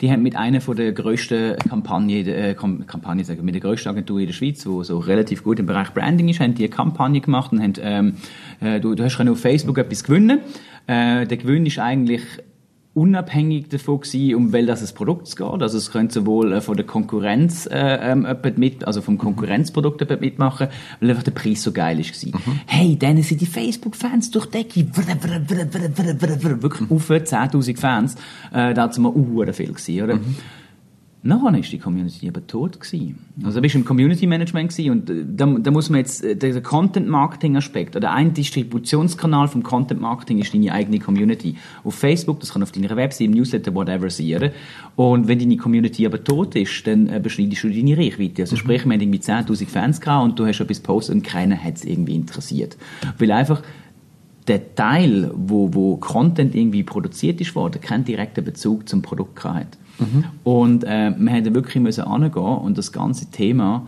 Die 0.00 0.10
haben 0.10 0.22
mit 0.22 0.34
einer 0.34 0.62
von 0.62 0.76
der 0.76 0.92
grössten 0.92 1.56
Kampagne, 1.68 2.20
äh, 2.20 2.54
Kam- 2.54 2.86
Kampagne, 2.86 3.22
sagen 3.24 3.44
mit 3.44 3.54
der 3.54 3.60
grössten 3.60 3.90
Agentur 3.90 4.18
in 4.18 4.26
der 4.26 4.32
Schweiz, 4.32 4.64
wo 4.66 4.82
so 4.82 4.98
relativ 4.98 5.44
gut 5.44 5.58
im 5.60 5.66
Bereich 5.66 5.92
Branding 5.92 6.28
ist, 6.30 6.40
haben 6.40 6.54
die 6.54 6.64
eine 6.64 6.70
Kampagne 6.70 7.20
gemacht 7.20 7.52
und 7.52 7.60
haben, 7.60 7.74
ähm, 7.82 8.14
äh, 8.60 8.80
du, 8.80 8.94
du 8.94 9.04
hast 9.04 9.20
auf 9.20 9.40
Facebook 9.40 9.76
etwas 9.76 10.04
gewinnen. 10.04 10.40
Äh, 10.86 11.26
der 11.26 11.36
Gewinn 11.36 11.66
ist 11.66 11.78
eigentlich 11.78 12.22
unabhängig 12.94 13.68
davon 13.68 14.00
gewesen, 14.00 14.34
um 14.34 14.52
welches 14.52 14.92
Produkt 14.92 15.28
es 15.28 15.36
geht. 15.36 15.46
Also 15.46 15.78
es 15.78 15.90
könnte 15.90 16.14
sowohl 16.14 16.52
äh, 16.52 16.60
von 16.60 16.76
der 16.76 16.84
Konkurrenz 16.84 17.66
äh, 17.66 18.12
ähm, 18.12 18.26
mit, 18.56 18.86
also 18.86 19.00
vom 19.00 19.16
Konkurrenzprodukt 19.18 20.00
jemand 20.00 20.20
mitmachen, 20.20 20.68
weil 21.00 21.10
einfach 21.10 21.22
der 21.22 21.30
Preis 21.32 21.62
so 21.62 21.72
geil 21.72 21.98
ist 22.00 22.12
gewesen. 22.12 22.38
Hey, 22.66 22.98
dann 22.98 23.22
sind 23.22 23.40
die 23.40 23.46
Facebook-Fans 23.46 24.30
durch 24.30 24.46
die 24.46 24.58
Decke, 24.58 24.86
wirklich 26.62 26.90
auf 26.90 27.10
10'000 27.10 27.78
Fans, 27.78 28.14
äh, 28.52 28.74
da 28.74 28.82
hat 28.82 28.92
es 28.92 28.98
mal 28.98 29.08
uh, 29.08 29.52
viel 29.52 29.72
gewesen, 29.72 30.02
oder? 30.02 30.18
Nachher 31.24 31.56
ist 31.56 31.70
die 31.70 31.78
Community 31.78 32.26
aber 32.26 32.44
tot 32.44 32.80
gewesen. 32.80 33.16
Also 33.44 33.60
bist 33.60 33.76
du 33.76 33.78
im 33.78 33.84
Community 33.84 34.26
Management 34.26 34.70
gewesen 34.70 34.90
und 34.90 35.08
äh, 35.08 35.24
da, 35.24 35.46
da 35.46 35.70
muss 35.70 35.88
man 35.88 36.00
jetzt, 36.00 36.24
äh, 36.24 36.34
der 36.34 36.60
Content 36.62 37.06
Marketing 37.06 37.56
Aspekt 37.56 37.94
oder 37.94 38.12
ein 38.12 38.34
Distributionskanal 38.34 39.46
vom 39.46 39.62
Content 39.62 40.00
Marketing 40.00 40.40
ist 40.40 40.52
deine 40.52 40.72
eigene 40.72 40.98
Community. 40.98 41.54
Auf 41.84 41.94
Facebook, 41.94 42.40
das 42.40 42.52
kann 42.52 42.64
auf 42.64 42.72
deiner 42.72 42.96
Website, 42.96 43.28
im 43.28 43.34
Newsletter, 43.34 43.72
whatever 43.72 44.10
sein, 44.10 44.34
oder? 44.34 44.50
Und 44.96 45.28
wenn 45.28 45.38
deine 45.38 45.56
Community 45.56 46.04
aber 46.06 46.24
tot 46.24 46.56
ist, 46.56 46.84
dann 46.88 47.08
äh, 47.08 47.20
beschneidest 47.22 47.62
du 47.62 47.70
deine 47.70 47.96
Reichweite. 47.96 48.42
Also 48.42 48.56
sprich, 48.56 48.84
wir 48.84 48.92
haben 48.92 49.00
irgendwie 49.00 49.20
10'000 49.20 49.68
Fans 49.68 50.00
gehabt 50.00 50.24
und 50.24 50.38
du 50.40 50.44
hast 50.44 50.58
etwas 50.58 50.78
gepostet 50.78 51.14
und 51.14 51.22
keiner 51.22 51.56
hat 51.56 51.76
es 51.76 51.84
irgendwie 51.84 52.16
interessiert. 52.16 52.76
Weil 53.18 53.30
einfach 53.30 53.62
der 54.48 54.74
Teil, 54.74 55.30
wo, 55.36 55.72
wo 55.72 55.98
Content 55.98 56.56
irgendwie 56.56 56.82
produziert 56.82 57.40
ist 57.40 57.54
worden, 57.54 57.80
keinen 57.80 58.04
direkten 58.04 58.44
Bezug 58.44 58.88
zum 58.88 59.02
Produkt 59.02 59.36
gehabt 59.36 59.78
hat. 59.98 60.24
Und 60.44 60.84
äh, 60.84 61.12
wir 61.16 61.32
hätten 61.32 61.54
wirklich 61.54 61.82
müssen 61.82 62.04
angehen 62.04 62.42
und 62.42 62.78
das 62.78 62.92
ganze 62.92 63.30
Thema 63.30 63.86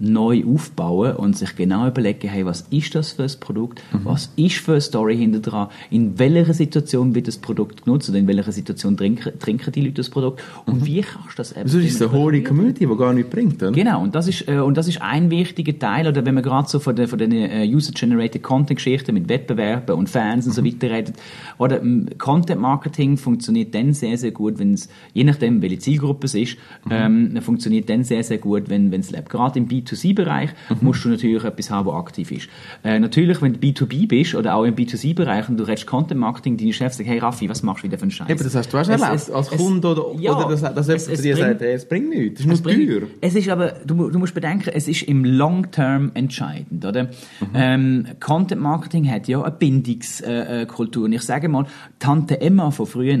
neu 0.00 0.44
aufbauen 0.46 1.16
und 1.16 1.36
sich 1.36 1.56
genau 1.56 1.88
überlegen, 1.88 2.28
hey, 2.28 2.46
was 2.46 2.66
ist 2.70 2.94
das 2.94 3.12
für 3.12 3.24
ein 3.24 3.32
Produkt, 3.40 3.82
was 3.92 4.30
ist 4.36 4.56
für 4.56 4.72
eine 4.72 4.80
Story 4.80 5.16
hinter 5.16 5.40
dran, 5.40 5.68
in 5.90 6.18
welcher 6.18 6.54
Situation 6.54 7.14
wird 7.14 7.26
das 7.26 7.38
Produkt 7.38 7.84
genutzt 7.84 8.08
oder 8.08 8.18
in 8.18 8.26
welcher 8.28 8.52
Situation 8.52 8.96
trinken, 8.96 9.38
trinken 9.38 9.72
die 9.72 9.80
Leute 9.80 9.94
das 9.94 10.10
Produkt 10.10 10.42
und 10.66 10.86
wie 10.86 11.00
kannst 11.00 11.30
du 11.30 11.36
das 11.36 11.52
eben 11.52 11.68
Sonst 11.68 11.84
ist 11.84 11.94
es 11.96 12.02
eine 12.02 12.12
hohe 12.12 12.42
Community, 12.42 12.86
die 12.86 12.96
gar 12.96 13.12
nichts 13.12 13.30
bringt. 13.30 13.62
Oder? 13.62 13.72
Genau, 13.72 14.02
und 14.02 14.14
das 14.14 14.28
ist, 14.28 14.46
äh, 14.48 14.58
und 14.58 14.76
das 14.76 14.86
ist 14.88 15.02
ein 15.02 15.30
wichtiger 15.30 15.76
Teil, 15.78 16.06
oder 16.06 16.24
wenn 16.24 16.34
man 16.34 16.44
gerade 16.44 16.68
so 16.68 16.78
von 16.78 16.94
den, 16.94 17.08
von 17.08 17.18
den 17.18 17.32
äh, 17.32 17.66
User-Generated 17.66 18.42
Content-Geschichten 18.42 19.14
mit 19.14 19.28
Wettbewerben 19.28 19.96
und 19.96 20.08
Fans 20.08 20.46
und 20.46 20.52
so 20.52 20.64
weiter 20.64 20.90
redet, 20.90 21.16
oder 21.58 21.80
ähm, 21.80 22.06
Content-Marketing 22.18 23.16
funktioniert 23.16 23.74
dann 23.74 23.94
sehr, 23.94 24.16
sehr 24.16 24.30
gut, 24.30 24.58
wenn 24.58 24.74
es, 24.74 24.88
je 25.12 25.24
nachdem, 25.24 25.60
welche 25.60 25.78
Zielgruppe 25.78 26.26
es 26.26 26.34
ist, 26.34 26.56
ähm, 26.90 27.36
funktioniert 27.42 27.90
dann 27.90 28.04
sehr, 28.04 28.22
sehr 28.22 28.38
gut, 28.38 28.68
wenn 28.68 28.92
es 28.92 29.10
lebt. 29.10 29.28
Gerade 29.28 29.58
im 29.58 29.68
B2C-Bereich 29.96 30.50
musst 30.80 31.04
du 31.04 31.08
natürlich 31.08 31.44
etwas 31.44 31.70
haben, 31.70 31.86
was 31.86 31.94
aktiv 31.94 32.30
ist. 32.32 32.48
Äh, 32.84 32.98
natürlich, 32.98 33.40
wenn 33.42 33.54
du 33.54 33.58
B2B 33.58 34.06
bist, 34.08 34.34
oder 34.34 34.54
auch 34.54 34.64
im 34.64 34.74
B2C-Bereich, 34.74 35.48
und 35.48 35.56
du 35.56 35.64
redest 35.64 35.86
Content-Marketing, 35.86 36.56
deine 36.56 36.72
Chefs 36.72 36.96
sagen, 36.98 37.08
hey 37.08 37.18
Raffi, 37.18 37.48
was 37.48 37.62
machst 37.62 37.82
du 37.82 37.88
wieder 37.88 37.98
für 37.98 38.02
einen 38.02 38.10
Scheiß? 38.10 38.28
Eben, 38.28 38.42
das 38.44 38.54
hast 38.54 38.72
du 38.72 38.76
auch 38.76 38.82
Es- 38.82 38.88
erlebt, 38.88 39.14
es- 39.14 39.30
als 39.30 39.52
es- 39.52 39.56
Kunde 39.58 39.88
oder, 39.88 40.20
ja, 40.20 40.36
oder 40.36 40.48
dass, 40.48 40.60
dass 40.62 40.88
es- 40.88 41.06
jemand 41.06 41.16
es 41.18 41.22
dir 41.22 41.34
bringt- 41.34 41.46
sagt, 41.48 41.60
hey, 41.60 41.72
es 41.74 41.88
bringt 41.88 42.08
nichts, 42.10 42.42
das 42.42 42.46
ist 42.46 42.52
es 42.60 42.64
nur 42.64 42.74
teuer. 43.00 43.08
Es 43.20 43.34
ist 43.34 43.48
aber, 43.48 43.72
du, 43.86 44.10
du 44.10 44.18
musst 44.18 44.34
bedenken, 44.34 44.70
es 44.74 44.88
ist 44.88 45.02
im 45.02 45.24
Long 45.24 45.70
Term 45.70 46.10
entscheidend, 46.14 46.84
oder? 46.84 47.08
Ähm, 47.54 48.06
Content 48.20 48.60
Marketing 48.60 49.10
hat 49.10 49.28
ja 49.28 49.42
eine 49.42 49.50
Bindungskultur. 49.52 50.28
Äh, 50.28 50.66
Kultur. 50.66 51.04
und 51.04 51.12
ich 51.12 51.22
sage 51.22 51.48
mal, 51.48 51.66
Tante 51.98 52.40
Emma 52.40 52.70
von 52.70 52.86
früher, 52.86 53.18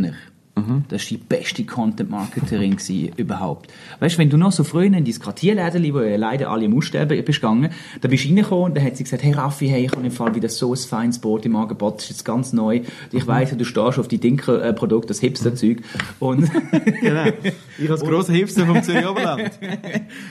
das 0.88 1.02
war 1.02 1.08
die 1.08 1.16
beste 1.16 1.64
Content-Marketerin 1.64 2.76
überhaupt. 3.16 3.70
Weißt 4.00 4.16
du, 4.16 4.18
wenn 4.18 4.30
du 4.30 4.36
noch 4.36 4.52
so 4.52 4.64
früher 4.64 4.84
in 4.84 4.92
dein 4.92 5.04
Quartierläden, 5.04 5.94
wo 5.94 6.00
ja 6.00 6.16
leider 6.16 6.50
alle 6.50 6.64
im 6.64 6.76
Aussterben 6.76 7.24
bist 7.24 7.40
gegangen, 7.40 7.70
da 8.00 8.08
bist 8.08 8.24
du 8.24 8.28
reingekommen 8.28 8.64
und 8.66 8.76
dann 8.76 8.84
hat 8.84 8.96
sie 8.96 9.04
gesagt, 9.04 9.22
hey 9.22 9.32
Raffi, 9.32 9.68
hey, 9.68 9.84
ich 9.84 9.92
habe 9.92 10.04
im 10.04 10.12
Fall 10.12 10.34
wieder 10.34 10.48
so 10.48 10.72
ein 10.72 10.76
feines 10.76 11.18
Brot 11.18 11.44
im 11.46 11.56
Angebot, 11.56 11.96
das 11.96 12.04
ist 12.04 12.10
jetzt 12.10 12.24
ganz 12.24 12.52
neu. 12.52 12.82
Ich 13.12 13.26
weiss, 13.26 13.56
du 13.56 13.64
stehst 13.64 13.98
auf 13.98 14.08
die 14.08 14.18
Dinkel-Produkte, 14.18 15.08
das 15.08 15.20
Hipster-Zeug. 15.20 15.82
Und 16.18 16.50
genau. 17.00 17.26
Ich 17.78 17.90
als 17.90 18.02
grosser 18.02 18.32
Hipster 18.32 18.66
vom 18.66 18.82
Zürich 18.82 19.06
Oberland. 19.06 19.50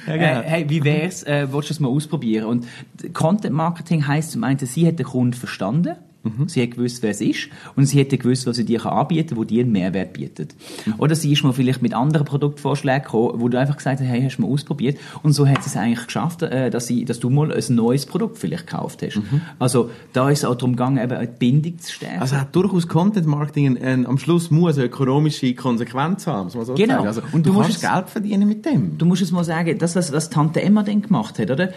Äh, 0.08 0.42
hey, 0.44 0.66
wie 0.70 0.84
wär's, 0.84 1.24
äh, 1.24 1.48
willst 1.52 1.70
du 1.70 1.74
das 1.74 1.80
mal 1.80 1.90
ausprobieren? 1.90 2.46
Und 2.46 2.66
Content 3.14 3.54
Marketing 3.54 4.08
heisst 4.08 4.32
zum 4.32 4.44
einen, 4.44 4.58
sie 4.60 4.88
hat 4.88 5.00
den 5.00 5.06
Kunden 5.06 5.34
verstanden. 5.34 5.96
Sie 6.48 6.62
hat 6.62 6.72
gewusst, 6.72 7.02
wer 7.04 7.12
es 7.12 7.22
ist. 7.22 7.50
Und 7.76 7.86
sie 7.86 8.00
hätte 8.00 8.18
gewusst, 8.18 8.46
was 8.48 8.58
sie 8.58 8.66
dir 8.66 8.86
anbieten 8.86 9.30
kann, 9.30 9.38
wo 9.38 9.44
dir 9.44 9.64
einen 9.64 9.72
Mehrwert 9.72 10.14
bietet. 10.14 10.56
Oder 10.98 11.16
sie 11.16 11.32
ist 11.34 11.44
mal 11.44 11.54
vielleicht 11.54 11.82
mit 11.82 11.94
anderen 11.94 12.26
Produktvorschlägen 12.26 13.04
gekommen, 13.04 13.42
wo 13.42 13.50
du 13.50 13.60
einfach 13.60 13.78
gesagt 13.78 14.00
hast, 14.00 14.08
hey, 14.08 14.22
hast 14.24 14.38
du 14.38 14.42
mal 14.44 14.52
ausprobiert? 14.52 14.98
Und 15.24 15.34
so 15.34 15.48
hat 15.48 15.64
sie 15.64 15.70
es 15.70 15.78
eigentlich 15.78 16.06
geschafft, 16.06 16.42
äh, 16.44 16.70
dass, 16.70 16.88
sie, 16.88 17.06
dass 17.06 17.20
du 17.20 17.30
mal 17.30 17.52
ein 17.54 17.64
neues 17.76 18.06
Produkt 18.06 18.38
vielleicht 18.38 18.68
gekauft 18.68 19.02
hast. 19.04 19.20
Also, 19.60 19.90
da 20.14 20.30
ist 20.30 20.40
es 20.40 20.46
auch 20.46 20.56
darum 20.56 20.72
gegangen, 20.76 20.98
eben 21.04 21.14
eine 21.18 21.28
Bindung 21.28 21.78
zu 21.80 21.92
stärken. 21.92 22.20
Also 22.22 22.36
hat 22.38 22.56
durchaus 22.56 22.88
Content 22.88 23.28
Marketing 23.28 23.78
ein, 23.78 23.84
ein, 23.84 24.06
am 24.08 24.18
Schluss 24.18 24.52
muss 24.52 24.78
eine 24.78 24.86
ökonomische 24.86 25.54
Konsequenz 25.54 26.28
haben, 26.28 26.46
muss 26.46 26.56
man 26.56 26.66
so 26.66 26.74
Genau. 26.74 26.96
sagen. 26.96 27.08
Also, 27.08 27.22
Und 27.32 27.46
du, 27.46 27.52
du 27.52 27.58
musst 27.62 27.82
Geld 27.82 28.10
verdienen 28.10 28.48
mit 28.48 28.66
dem. 28.66 28.98
Du 28.98 29.06
musst 29.06 29.22
es 29.22 29.32
mal 29.32 29.44
sagen, 29.44 29.78
das, 29.78 29.96
was, 29.96 30.12
was 30.12 30.30
Tante 30.30 30.62
Emma 30.62 30.84
dann 30.84 31.02
gemacht 31.02 31.40
hat, 31.40 31.52
oder? 31.52 31.70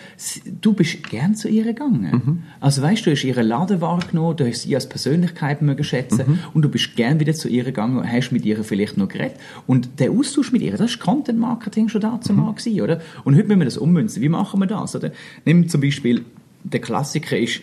Du 0.61 0.73
bist 0.73 1.03
gern 1.09 1.35
zu 1.35 1.49
ihr 1.49 1.65
gegangen. 1.65 2.45
Also 2.61 2.83
weißt 2.83 3.03
du, 3.07 3.11
du 3.11 3.17
hast 3.17 3.25
ihre 3.25 3.43
Laden 3.43 3.81
wahrgenommen, 3.81 4.37
du 4.40 4.46
hast 4.46 4.62
sie 4.62 4.74
als 4.74 4.88
Persönlichkeit 4.88 5.62
mögen 5.62 5.85
schätzen 5.85 6.40
und 6.55 6.62
du 6.62 6.68
bist 6.68 6.96
gern 6.96 7.20
wieder 7.20 7.35
zu 7.35 7.48
ihr 7.48 7.64
gegangen 7.64 7.98
und 7.98 8.11
hast 8.11 8.31
mit 8.31 8.44
ihr 8.44 8.64
vielleicht 8.64 8.96
noch 8.96 9.09
geredet. 9.09 9.37
Und 9.66 10.00
der 10.00 10.11
Austausch 10.11 10.50
mit 10.53 10.62
ihr, 10.62 10.72
das 10.72 10.92
ist 10.92 11.00
Content 11.00 11.38
Marketing 11.38 11.88
schon 11.88 12.00
dazu 12.00 12.33
mal 12.33 12.53
gewesen, 12.53 12.81
oder? 12.81 13.00
Und 13.24 13.37
heute 13.37 13.48
müssen 13.48 13.61
wir 13.61 13.64
das 13.66 13.79
ummünzen. 13.79 14.22
Wie 14.22 14.29
machen 14.29 14.59
wir 14.61 14.66
das, 14.66 14.96
oder? 14.96 15.12
Nimm 15.44 15.68
zum 15.68 15.81
Beispiel, 15.81 16.24
der 16.64 16.81
Klassiker 16.81 17.38
ist, 17.38 17.61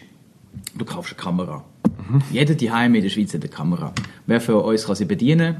du 0.78 0.86
kaufst 0.86 1.14
eine 1.14 1.22
Kamera. 1.22 1.66
Jeder 2.32 2.56
daheim 2.56 2.96
in 2.96 3.04
der 3.04 3.10
Schweiz 3.10 3.34
hat 3.34 3.42
eine 3.42 3.50
Kamera. 3.50 3.94
Wer 4.28 4.40
von 4.40 4.56
uns 4.56 4.86
kann 4.86 4.96
sie 4.96 5.06
bedienen? 5.06 5.58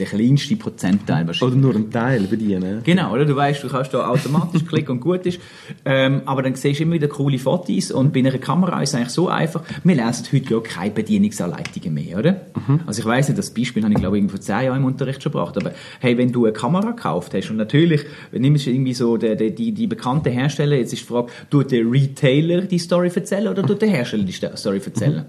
Der 0.00 0.06
kleinste 0.06 0.56
Prozentteil 0.56 1.26
wahrscheinlich. 1.26 1.58
Oder 1.58 1.66
nur 1.66 1.74
einen 1.74 1.90
Teil 1.90 2.22
bedienen. 2.22 2.80
Genau, 2.82 3.12
oder? 3.12 3.26
Du 3.26 3.36
weißt, 3.36 3.62
du 3.62 3.68
kannst 3.68 3.92
da 3.92 4.08
automatisch 4.08 4.64
klicken 4.66 4.92
und 4.92 5.00
gut 5.00 5.26
ist. 5.26 5.38
Ähm, 5.84 6.22
aber 6.24 6.42
dann 6.42 6.54
siehst 6.54 6.80
du 6.80 6.84
immer 6.84 6.94
wieder 6.94 7.08
coole 7.08 7.38
Fotos 7.38 7.90
und 7.90 8.14
bei 8.14 8.20
einer 8.20 8.38
Kamera 8.38 8.82
ist 8.82 8.90
es 8.90 8.94
eigentlich 8.94 9.10
so 9.10 9.28
einfach. 9.28 9.62
Wir 9.84 9.96
lesen 9.96 10.26
heute 10.32 10.54
ja 10.54 10.60
keine 10.60 10.90
Bedienungsanleitungen 10.92 11.92
mehr, 11.92 12.18
oder? 12.18 12.40
Also 12.86 13.02
ich 13.02 13.06
weiss 13.06 13.28
nicht, 13.28 13.38
das 13.38 13.50
Beispiel 13.50 13.84
habe 13.84 13.92
ich 13.92 14.00
glaube 14.00 14.18
ich 14.18 14.30
vor 14.30 14.40
zehn 14.40 14.64
Jahren 14.64 14.78
im 14.78 14.84
Unterricht 14.86 15.22
schon 15.22 15.32
gebracht. 15.32 15.58
Aber 15.58 15.72
hey, 16.00 16.16
wenn 16.16 16.32
du 16.32 16.46
eine 16.46 16.54
Kamera 16.54 16.92
gekauft 16.92 17.34
hast 17.34 17.50
und 17.50 17.58
natürlich 17.58 18.00
nimmst 18.32 18.64
du 18.64 18.70
irgendwie 18.70 18.94
so 18.94 19.18
die, 19.18 19.36
die, 19.36 19.54
die, 19.54 19.72
die 19.72 19.86
bekannte 19.86 20.30
Hersteller, 20.30 20.76
jetzt 20.76 20.94
ist 20.94 21.02
die 21.02 21.06
Frage, 21.06 21.30
tut 21.50 21.72
der 21.72 21.84
Retailer 21.84 22.62
die 22.62 22.78
Story 22.78 23.10
erzählen 23.14 23.48
oder 23.48 23.62
tut 23.62 23.82
der 23.82 23.90
Hersteller 23.90 24.24
die 24.24 24.32
Story 24.32 24.80
erzählen? 24.82 25.26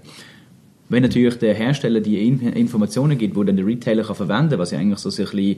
Wenn 0.92 1.02
natürlich 1.02 1.38
der 1.38 1.54
Hersteller 1.54 2.00
die 2.00 2.28
In 2.28 2.40
Informationen 2.52 3.16
gibt, 3.16 3.34
die 3.34 3.44
dann 3.46 3.56
der 3.56 3.66
Retailer 3.66 4.04
kann 4.04 4.14
verwenden 4.14 4.50
kann, 4.50 4.58
was 4.58 4.72
ja 4.72 4.78
eigentlich 4.78 4.98
so 4.98 5.08
ein 5.08 5.16
bisschen 5.16 5.56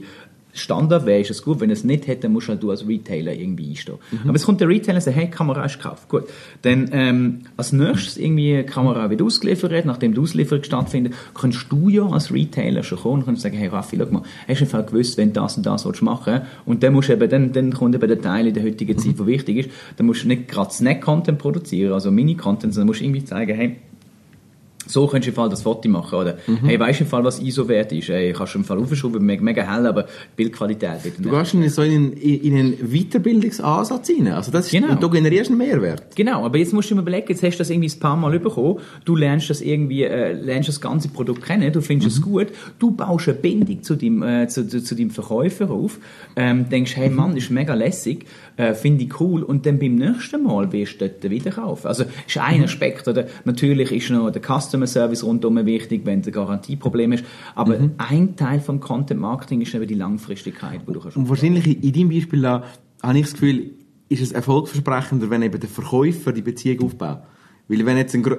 Standard 0.53 1.05
wäre, 1.05 1.19
ist 1.19 1.29
es 1.29 1.43
gut. 1.43 1.59
Wenn 1.59 1.69
er 1.69 1.73
es 1.73 1.83
nicht 1.83 2.07
hat, 2.07 2.23
dann 2.23 2.31
musst 2.31 2.47
halt 2.47 2.63
du 2.63 2.71
als 2.71 2.87
Retailer 2.87 3.33
irgendwie 3.33 3.71
einstehen. 3.71 3.97
Aber 4.23 4.35
es 4.35 4.45
kommt 4.45 4.61
der 4.61 4.69
Retailer 4.69 4.95
und 4.95 5.01
sagt, 5.01 5.17
hey, 5.17 5.29
Kamera 5.29 5.65
ist 5.65 5.77
gekauft. 5.77 6.07
Gut. 6.07 6.23
Dann, 6.61 6.89
ähm, 6.93 7.41
als 7.57 7.73
nächstes 7.73 8.15
irgendwie 8.15 8.55
die 8.55 8.63
Kamera 8.63 9.09
wird 9.09 9.21
ausgeliefert, 9.21 9.85
nachdem 9.85 10.13
die 10.13 10.21
Auslieferung 10.21 10.63
stattfindet, 10.63 11.13
kannst 11.33 11.69
du 11.69 11.89
ja 11.89 12.05
als 12.05 12.33
Retailer 12.33 12.83
schon 12.83 12.99
kommen 12.99 13.15
und 13.15 13.25
kannst 13.25 13.41
sagen, 13.41 13.57
hey 13.57 13.67
Raffi, 13.67 13.97
schau 13.97 14.05
mal, 14.09 14.21
hast 14.47 14.61
du 14.61 14.63
im 14.63 14.69
Fall 14.69 14.85
gewusst, 14.85 15.17
wenn 15.17 15.33
du 15.33 15.41
das 15.41 15.57
und 15.57 15.65
das 15.65 15.85
willst 15.85 16.01
machen 16.01 16.35
willst, 16.35 16.47
und 16.65 16.81
dann 16.81 16.93
musst 16.93 17.09
du 17.09 17.13
eben, 17.13 17.29
dann, 17.29 17.51
dann 17.51 17.73
kommt 17.73 17.93
eben 17.93 18.07
der 18.07 18.21
Teil 18.21 18.47
in 18.47 18.53
der 18.53 18.63
heutigen 18.63 18.97
Zeit, 18.97 19.19
der 19.19 19.27
wichtig 19.27 19.57
ist, 19.57 19.69
dann 19.97 20.05
musst 20.05 20.23
du 20.23 20.29
nicht 20.29 20.47
gerade 20.47 20.71
Snack-Content 20.71 21.37
produzieren, 21.37 21.91
also 21.91 22.09
Mini-Content, 22.09 22.73
sondern 22.73 22.87
musst 22.87 23.01
irgendwie 23.01 23.25
zeigen, 23.25 23.53
hey, 23.53 23.75
so 24.87 25.07
könntest 25.07 25.27
du 25.27 25.31
im 25.31 25.35
Fall 25.35 25.49
das 25.49 25.61
Foto 25.63 25.89
machen, 25.89 26.17
oder? 26.19 26.37
Hey, 26.63 26.79
weißt 26.79 26.99
du 26.99 27.03
im 27.05 27.09
Fall, 27.09 27.23
was 27.23 27.39
ISO 27.41 27.67
wert 27.67 27.91
ist? 27.91 28.09
Hey, 28.09 28.33
kannst 28.33 28.53
du 28.53 28.59
im 28.59 28.65
Fall 28.65 28.77
aufschrauben, 28.79 29.25
mega, 29.25 29.43
mega 29.43 29.63
hell, 29.63 29.85
aber 29.87 30.05
Bildqualität 30.35 31.03
wird 31.03 31.15
Du 31.25 31.29
gehst 31.29 31.53
in 31.53 31.67
so 31.69 31.81
in, 31.81 32.13
in, 32.13 32.41
in 32.41 32.57
einen 32.57 32.73
Weiterbildungsansatz 32.91 34.09
rein. 34.09 34.27
Also 34.29 34.51
das 34.51 34.67
ist, 34.67 34.71
Genau. 34.71 34.91
und 34.91 35.01
du 35.01 35.09
generierst 35.09 35.49
einen 35.49 35.57
Mehrwert. 35.57 36.15
Genau, 36.15 36.45
aber 36.45 36.57
jetzt 36.57 36.73
musst 36.73 36.91
du 36.91 36.95
dir 36.95 37.01
überlegen, 37.01 37.27
jetzt 37.29 37.43
hast 37.43 37.55
du 37.55 37.59
das 37.59 37.69
irgendwie 37.69 37.89
ein 37.89 37.99
paar 37.99 38.15
Mal 38.15 38.39
bekommen, 38.39 38.79
du 39.05 39.15
lernst 39.15 39.49
das 39.49 39.61
irgendwie, 39.61 40.03
äh, 40.03 40.33
lernst 40.33 40.69
das 40.69 40.81
ganze 40.81 41.09
Produkt 41.09 41.43
kennen, 41.45 41.71
du 41.71 41.81
findest 41.81 42.17
es 42.17 42.21
gut, 42.21 42.47
du 42.79 42.91
baust 42.91 43.27
eine 43.29 43.37
Bindung 43.37 43.81
zu 43.83 43.95
deinem, 43.95 44.23
äh, 44.23 44.47
zu, 44.47 44.67
zu, 44.67 44.83
zu 44.83 44.95
deinem 44.95 45.09
Verkäufer 45.11 45.69
auf, 45.71 45.99
ähm, 46.35 46.69
denkst, 46.69 46.95
hey 46.95 47.09
Mann, 47.09 47.35
ist 47.37 47.49
mega 47.49 47.73
lässig, 47.73 48.25
äh, 48.57 48.73
finde 48.73 49.03
ich 49.03 49.19
cool, 49.19 49.43
und 49.43 49.65
dann 49.65 49.79
beim 49.79 49.95
nächsten 49.95 50.43
Mal 50.43 50.71
wirst 50.71 51.01
du 51.01 51.09
dort 51.09 51.29
wieder 51.29 51.51
kaufen. 51.51 51.87
Also, 51.87 52.05
ist 52.27 52.37
ein 52.37 52.63
Aspekt, 52.63 53.07
oder? 53.07 53.27
Natürlich 53.43 53.91
ist 53.91 54.09
noch 54.09 54.31
der 54.31 54.41
Customer 54.41 54.87
Service 54.87 55.23
rundum 55.23 55.65
wichtig, 55.65 56.01
wenn 56.05 56.21
du 56.21 56.29
ein 56.29 56.33
Garantieproblem 56.33 57.13
hast. 57.13 57.23
Aber 57.53 57.77
Mhm. 57.77 57.91
ein 57.97 58.35
Teil 58.35 58.59
vom 58.59 58.79
Content 58.79 59.19
Marketing 59.19 59.61
ist 59.61 59.73
eben 59.73 59.87
die 59.87 59.93
Langfristigkeit, 59.93 60.81
die 60.87 60.93
du 60.93 60.99
kannst. 60.99 61.17
Und 61.17 61.29
wahrscheinlich 61.29 61.83
in 61.83 61.93
deinem 61.93 62.09
Beispiel 62.09 62.41
da, 62.41 62.63
habe 63.03 63.17
ich 63.17 63.25
das 63.25 63.33
Gefühl, 63.33 63.71
ist 64.09 64.21
es 64.21 64.31
erfolgsversprechender, 64.31 65.29
wenn 65.29 65.41
eben 65.41 65.59
der 65.59 65.69
Verkäufer 65.69 66.31
die 66.31 66.41
Beziehung 66.41 66.85
aufbaut. 66.85 67.19
Weil 67.67 67.83
wenn 67.85 67.97
jetzt 67.97 68.13
ein, 68.13 68.23
von 68.23 68.37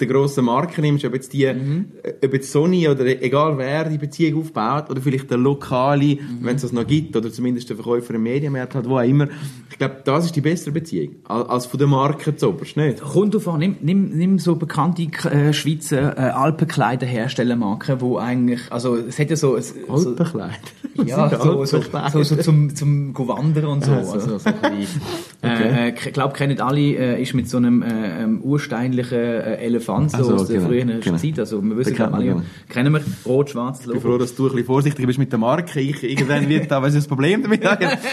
den 0.00 0.08
grossen 0.08 0.44
Marken 0.44 0.82
nimmst, 0.82 1.04
ob 1.04 1.12
jetzt 1.14 1.32
die, 1.32 1.44
Mhm. 1.52 1.86
äh, 2.04 2.24
ob 2.24 2.34
jetzt 2.34 2.52
Sony 2.52 2.88
oder 2.88 3.04
egal 3.04 3.58
wer 3.58 3.88
die 3.88 3.98
Beziehung 3.98 4.42
aufbaut, 4.42 4.90
oder 4.90 5.00
vielleicht 5.00 5.28
der 5.30 5.38
Lokale, 5.38 6.14
Mhm. 6.16 6.38
wenn 6.42 6.54
es 6.56 6.62
das 6.62 6.70
noch 6.72 6.86
gibt, 6.86 7.16
oder 7.16 7.32
zumindest 7.32 7.68
der 7.68 7.76
Verkäufer 7.76 8.14
im 8.14 8.22
Medienmarkt 8.22 8.76
hat, 8.76 8.88
wo 8.88 8.96
auch 8.98 9.02
immer. 9.02 9.28
Ich 9.74 9.78
glaube, 9.78 9.96
das 10.04 10.26
ist 10.26 10.36
die 10.36 10.40
bessere 10.40 10.70
Beziehung, 10.70 11.16
als, 11.24 11.66
von 11.66 11.78
der 11.78 11.88
Marke 11.88 12.36
zu 12.36 12.50
oberst, 12.50 12.76
nicht? 12.76 13.00
Kommt 13.00 13.34
drauf 13.34 13.48
an, 13.48 13.58
nimm, 13.58 13.76
nimm, 13.80 14.16
nimm 14.16 14.38
so 14.38 14.54
bekannte 14.54 15.02
äh, 15.28 15.52
Schweizer 15.52 16.16
äh, 16.16 16.30
Alpenkleiderherstellermarken, 16.30 18.00
wo 18.00 18.16
eigentlich, 18.18 18.70
also 18.70 18.94
es 18.94 19.18
hat 19.18 19.30
ja 19.30 19.36
so... 19.36 19.58
So, 19.58 19.74
Alpenkleider. 19.88 20.54
ja, 21.04 21.28
so, 21.28 21.64
so, 21.64 21.78
Alpenkleider. 21.78 22.10
so, 22.10 22.22
so 22.22 22.36
zum, 22.36 22.76
zum 22.76 23.18
wandern 23.18 23.64
und 23.64 23.84
so. 23.84 23.90
Ah, 23.90 24.04
so. 24.04 24.12
Also, 24.12 24.38
so 24.38 24.50
bisschen, 24.52 25.02
äh, 25.42 25.88
äh, 25.88 25.94
ich 25.94 26.12
glaube, 26.12 26.34
kennen 26.34 26.60
alle, 26.60 26.80
äh, 26.80 27.20
ist 27.20 27.34
mit 27.34 27.48
so 27.50 27.56
einem 27.56 27.82
äh, 27.82 28.22
ähm, 28.22 28.42
ursteinlichen 28.42 29.18
äh, 29.18 29.56
Elefant 29.56 30.12
so 30.12 30.18
Ah, 30.18 30.22
so, 30.22 30.34
aus 30.34 30.46
der 30.46 30.58
genau, 30.58 30.68
früheren 30.68 31.00
genau. 31.00 31.16
Zeit. 31.16 31.40
Also 31.40 31.60
wir 31.60 31.76
wissen, 31.76 32.00
alle, 32.00 32.34
man, 32.36 32.46
kennen 32.68 32.92
wir, 32.92 33.00
rot-schwarz 33.26 33.80
Ich 33.80 33.90
bin 33.90 34.00
froh, 34.00 34.18
dass 34.18 34.36
du 34.36 34.44
ein 34.44 34.52
bisschen 34.52 34.66
vorsichtig 34.66 35.04
bist 35.04 35.18
mit 35.18 35.32
der 35.32 35.40
Marke. 35.40 35.80
Ich, 35.80 36.00
irgendwann 36.04 36.48
wird 36.48 36.70
da, 36.70 36.80
was 36.80 36.90
ist 36.90 36.98
das 36.98 37.08
Problem 37.08 37.42
damit? 37.42 37.66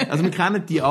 Also 0.10 0.24
wir 0.24 0.32
kennen 0.32 0.63
die 0.67 0.82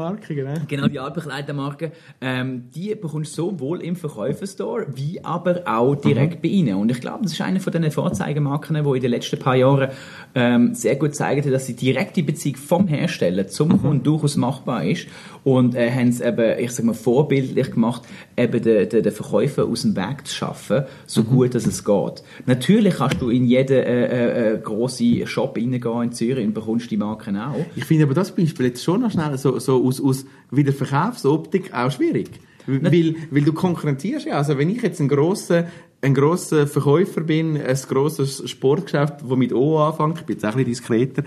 Alpenkleidermarke, 0.00 0.34
genau. 0.34 0.54
Genau, 0.66 0.88
die 0.88 0.98
Alpenkleidermarke, 0.98 1.92
ähm, 2.20 2.70
die 2.74 2.94
bekommst 2.94 3.36
du 3.38 3.50
sowohl 3.50 3.82
im 3.82 3.96
Verkäuferstore, 3.96 4.86
wie 4.94 5.24
aber 5.24 5.62
auch 5.66 5.94
direkt 5.94 6.42
bei 6.42 6.48
ihnen. 6.48 6.76
Und 6.76 6.90
ich 6.90 7.00
glaube, 7.00 7.22
das 7.22 7.32
ist 7.32 7.40
eine 7.40 7.60
von 7.60 7.72
den 7.72 7.90
Vorzeigemarken, 7.90 8.82
die 8.82 8.90
in 8.90 9.00
den 9.00 9.10
letzten 9.10 9.38
paar 9.38 9.56
Jahren 9.56 9.90
ähm, 10.34 10.74
sehr 10.74 10.96
gut 10.96 11.14
zeigen, 11.14 11.50
dass 11.50 11.66
die 11.66 11.74
direkte 11.74 12.22
Beziehung 12.22 12.56
vom 12.56 12.88
Hersteller 12.88 13.46
zum 13.48 13.80
Kunden 13.80 14.02
durchaus 14.02 14.36
machbar 14.36 14.84
ist. 14.84 15.06
Und 15.44 15.74
äh, 15.74 15.90
haben 15.90 16.08
es 16.08 16.20
eben, 16.20 16.58
ich 16.58 16.72
sag 16.72 16.86
mal, 16.86 16.94
vorbildlich 16.94 17.70
gemacht, 17.72 18.02
eben 18.36 18.62
den, 18.62 18.88
den, 18.88 19.02
den 19.02 19.12
Verkäufer 19.12 19.64
aus 19.64 19.82
dem 19.82 19.94
Weg 19.94 20.26
zu 20.26 20.34
schaffen, 20.34 20.84
so 21.06 21.22
gut 21.22 21.54
dass 21.54 21.66
es 21.66 21.84
geht. 21.84 22.22
Natürlich 22.46 22.96
kannst 22.96 23.20
du 23.20 23.28
in 23.28 23.44
jeden 23.44 23.76
äh, 23.76 24.04
äh, 24.04 24.54
äh, 24.54 24.58
grossen 24.58 25.26
Shop 25.26 25.56
reingehen 25.56 26.02
in 26.02 26.12
Zürich 26.12 26.46
und 26.46 26.54
bekommst 26.54 26.90
die 26.90 26.96
Marken 26.96 27.36
auch. 27.36 27.54
Ich 27.76 27.84
finde 27.84 28.04
aber 28.04 28.14
das 28.14 28.34
Beispiel 28.34 28.66
jetzt 28.66 28.82
schon 28.82 29.02
noch 29.02 29.10
schnell 29.10 29.36
so, 29.36 29.58
so 29.58 29.83
aus, 29.84 30.00
aus 30.00 30.26
wieder 30.50 30.72
Verkaufsoptik 30.72 31.72
auch 31.72 31.90
schwierig. 31.90 32.30
Weil, 32.66 33.16
weil 33.30 33.42
du 33.42 33.52
konkurrenzierst 33.52 34.26
ja. 34.26 34.36
Also 34.36 34.56
wenn 34.56 34.70
ich 34.70 34.82
jetzt 34.82 35.00
ein 35.00 35.08
grosser, 35.08 35.66
ein 36.00 36.14
grosser 36.14 36.66
Verkäufer 36.66 37.20
bin, 37.20 37.60
ein 37.60 37.78
grosses 37.88 38.48
Sportgeschäft, 38.48 39.16
das 39.20 39.36
mit 39.36 39.52
O 39.52 39.78
anfängt, 39.78 40.20
ich 40.20 40.24
bin 40.24 40.36
jetzt 40.36 40.44
auch 40.44 40.56
ein 40.56 40.64
bisschen 40.64 40.70
diskreter, 40.70 41.24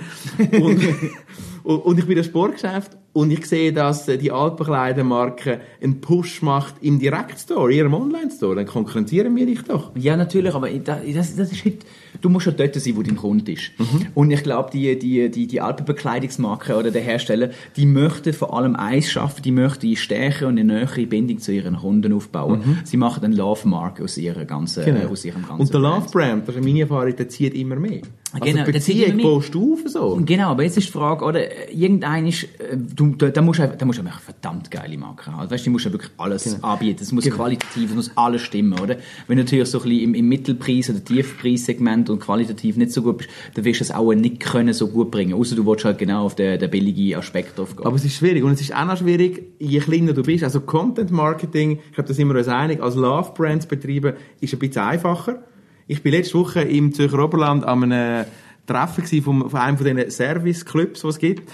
und, 0.60 0.82
und, 1.76 2.00
ich 2.00 2.06
bin 2.06 2.18
ein 2.18 2.24
Sportgeschäft 2.24 2.92
und 3.14 3.32
ich 3.32 3.46
sehe, 3.46 3.74
dass 3.74 4.06
die 4.06 4.32
Alpenkleidermarke 4.32 5.60
einen 5.82 6.00
Push 6.02 6.42
macht 6.42 6.76
im 6.82 7.00
Direktstore, 7.00 7.72
in 7.72 7.78
ihrem 7.80 7.94
Online-Store, 7.94 8.56
dann 8.56 8.66
konkurrenzieren 8.68 9.36
wir 9.36 9.46
dich 9.46 9.64
doch. 9.64 9.92
Ja, 9.96 10.16
natürlich, 10.16 10.54
aber 10.54 10.70
da- 10.70 11.02
das, 11.14 11.36
das 11.36 11.52
ist 11.52 11.66
halt, 11.66 11.86
du 12.22 12.30
musst 12.30 12.46
ja 12.46 12.52
dort 12.52 12.76
sein, 12.76 12.96
wo 12.96 13.02
dein 13.02 13.16
Kunde 13.18 13.52
ist. 13.54 13.72
Mhm. 13.78 14.08
Und 14.14 14.32
ich 14.32 14.44
glaube, 14.44 14.70
die, 14.72 14.98
die, 15.00 15.30
die, 15.32 15.48
die 15.48 15.60
Alpenbekleidungsmarke 15.62 16.76
oder 16.76 16.92
der 16.92 17.02
Hersteller, 17.02 17.50
die 17.76 17.86
möchten 17.86 18.34
vor 18.34 18.56
allem 18.58 18.76
eins 18.76 19.10
schaffen, 19.12 19.42
die 19.42 19.52
möchten 19.52 19.88
eine 19.88 19.96
Stärke 19.96 20.48
und 20.48 20.60
eine 20.60 20.64
nähere 20.80 21.06
Bindung 21.08 21.40
zu 21.40 21.52
ihren 21.52 21.76
Kunden 21.78 22.14
aufbauen. 22.14 22.80
Sie 22.84 22.98
machen 22.98 23.24
einen 23.24 23.34
Love-Mark 23.36 24.00
aus, 24.02 24.18
ihrer 24.18 24.46
ganzen, 24.46 24.84
äh, 24.96 25.06
aus 25.06 25.26
ihrem 25.26 25.42
ganzen 25.46 25.56
Mhm. 25.58 25.62
Und 25.62 25.74
der 25.74 25.80
Brand. 25.80 26.04
Love 26.04 26.12
Brand, 26.12 26.48
das 26.48 26.56
ist 26.56 26.64
meine 26.64 26.82
Erfahrung, 26.82 27.16
der 27.16 27.30
zieht 27.30 27.54
immer 27.56 27.76
mehr. 27.78 28.02
Also 28.32 28.44
Genau, 28.46 28.60
die 28.66 28.66
der 28.66 28.72
Beziehung 28.74 29.18
baust 29.24 29.54
du 29.56 29.74
auf 29.74 29.80
so. 29.86 30.22
Genau, 30.26 30.50
aber 30.50 30.64
jetzt 30.64 30.78
ist 30.78 30.88
die 30.88 30.92
Frage, 30.92 31.24
oder, 31.26 31.40
irgendein 31.72 32.28
ist, 32.28 32.44
äh, 32.60 32.76
du, 32.78 33.16
da, 33.16 33.42
musst 33.42 33.60
du, 33.60 33.64
einfach- 33.64 33.78
da 33.78 33.86
musst 33.86 34.00
du 34.00 34.04
einfach 34.04 34.18
eine 34.18 34.26
verdammt 34.26 34.72
geile 34.72 34.98
Marke 34.98 35.32
haben. 35.32 35.50
Weißt 35.50 35.66
du, 35.66 35.70
musst 35.72 35.86
ja 35.86 35.92
wirklich 35.92 36.12
alles 36.18 36.44
Genau. 36.44 36.68
anbieten. 36.68 37.00
Es 37.02 37.12
muss 37.12 37.26
qualitativ, 37.26 37.90
es 37.90 37.96
muss 37.96 38.12
alles 38.16 38.42
stimmen, 38.42 38.80
oder? 38.80 38.98
Wenn 39.28 39.38
du 39.38 39.44
natürlich 39.44 39.70
so 39.70 39.80
ein 39.80 39.84
bisschen 39.90 40.04
im, 40.04 40.14
im 40.16 40.30
Mittelpreis- 40.30 40.90
oder 40.90 41.04
Tiefpreissegment 41.04 42.10
und 42.10 42.20
qualitativ 42.20 42.78
nicht 42.78 42.92
so 42.92 43.02
gut 43.02 43.20
bist, 43.20 43.30
dann 43.54 43.66
wirst 43.66 43.80
du 43.80 43.84
es 43.86 43.92
auch 43.92 44.14
nicht 44.14 44.40
können 44.40 44.74
so 44.74 44.88
gut 44.88 45.12
bringen. 45.12 45.34
Außer 45.34 45.56
du 45.56 45.66
willst 45.66 45.86
halt 45.86 45.98
genau 45.98 46.26
auf 46.26 46.36
den, 46.36 46.60
den 46.60 46.70
billigen 46.70 47.16
Aspekt 47.18 47.58
drauf 47.58 47.76
gehen. 47.76 47.86
Aber 47.86 47.96
es 47.96 48.06
ist 48.06 48.16
schwierig. 48.16 48.44
Und 48.44 48.52
es 48.54 48.62
ist 48.62 48.76
auch 48.76 48.86
noch 48.86 48.98
schwierig, 48.98 49.44
je 49.60 49.80
kleiner 49.80 50.14
du 50.14 50.24
bist. 50.24 50.44
Also 50.44 50.62
Content 50.62 51.12
Marketing, 51.12 51.80
ich 51.88 51.94
glaube, 51.94 52.08
da 52.08 52.14
sind 52.14 52.28
wir 52.28 52.36
uns 52.36 52.48
einig, 52.48 52.82
als 52.82 52.96
Love 52.96 53.32
Brands 53.36 53.66
betreiben, 53.66 54.14
ist 54.42 54.54
ein 54.54 54.60
bisschen 54.60 54.82
einfacher. 54.84 55.44
Ich 55.90 56.04
bin 56.04 56.12
letzte 56.12 56.34
Woche 56.38 56.62
im 56.62 56.94
Zürcher 56.94 57.24
Oberland 57.24 57.64
an 57.64 57.84
einem 57.92 58.26
Treffen 58.68 59.04
gewesen 59.04 59.24
von, 59.24 59.56
einem 59.56 59.78
von 59.78 59.86
diesen 59.86 60.12
Service-Clubs, 60.12 61.02
die 61.02 61.08
es 61.08 61.18
gibt. 61.18 61.52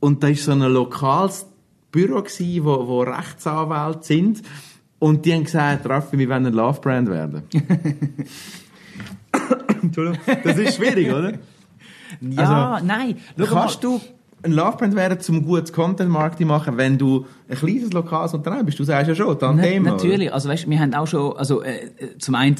Und 0.00 0.22
da 0.22 0.28
ist 0.28 0.44
so 0.44 0.52
ein 0.52 0.60
lokales 0.60 1.46
Büro 1.90 2.20
gewesen, 2.22 2.64
wo, 2.64 2.86
wo 2.86 3.00
Rechtsanwälte 3.00 4.04
sind. 4.04 4.42
Und 4.98 5.24
die 5.24 5.32
haben 5.32 5.44
gesagt, 5.44 5.88
Raffi, 5.88 6.18
wir 6.18 6.28
wollen 6.28 6.46
ein 6.46 6.52
Love 6.52 6.80
Brand 6.80 7.08
werden. 7.08 7.44
Entschuldigung. 9.82 10.18
Das 10.42 10.58
ist 10.58 10.76
schwierig, 10.76 11.10
oder? 11.10 11.32
ja, 12.20 12.72
also, 12.72 12.86
nein. 12.86 13.16
Schau. 13.38 13.46
Kannst 13.46 13.84
du 13.84 14.00
ein 14.42 14.52
Love 14.52 14.78
Brand 14.78 14.96
werden, 14.96 15.20
zum 15.20 15.44
gutes 15.44 15.72
Content 15.72 16.10
Marketing 16.10 16.46
machen, 16.46 16.76
wenn 16.76 16.98
du 16.98 17.26
ein 17.48 17.56
kleines 17.56 17.92
lokales 17.92 18.34
Unternehmen 18.34 18.66
bist? 18.66 18.78
Du 18.78 18.84
sagst 18.84 19.08
ja 19.08 19.14
schon, 19.14 19.38
dann 19.38 19.56
Na, 19.56 19.90
natürlich, 19.90 20.32
also 20.32 20.48
weißt, 20.48 20.68
wir 20.68 20.78
haben 20.78 20.94
auch 20.94 21.06
schon, 21.06 21.36
also 21.36 21.62
äh, 21.62 21.86
äh, 21.98 22.18
zum 22.18 22.34
einen, 22.34 22.56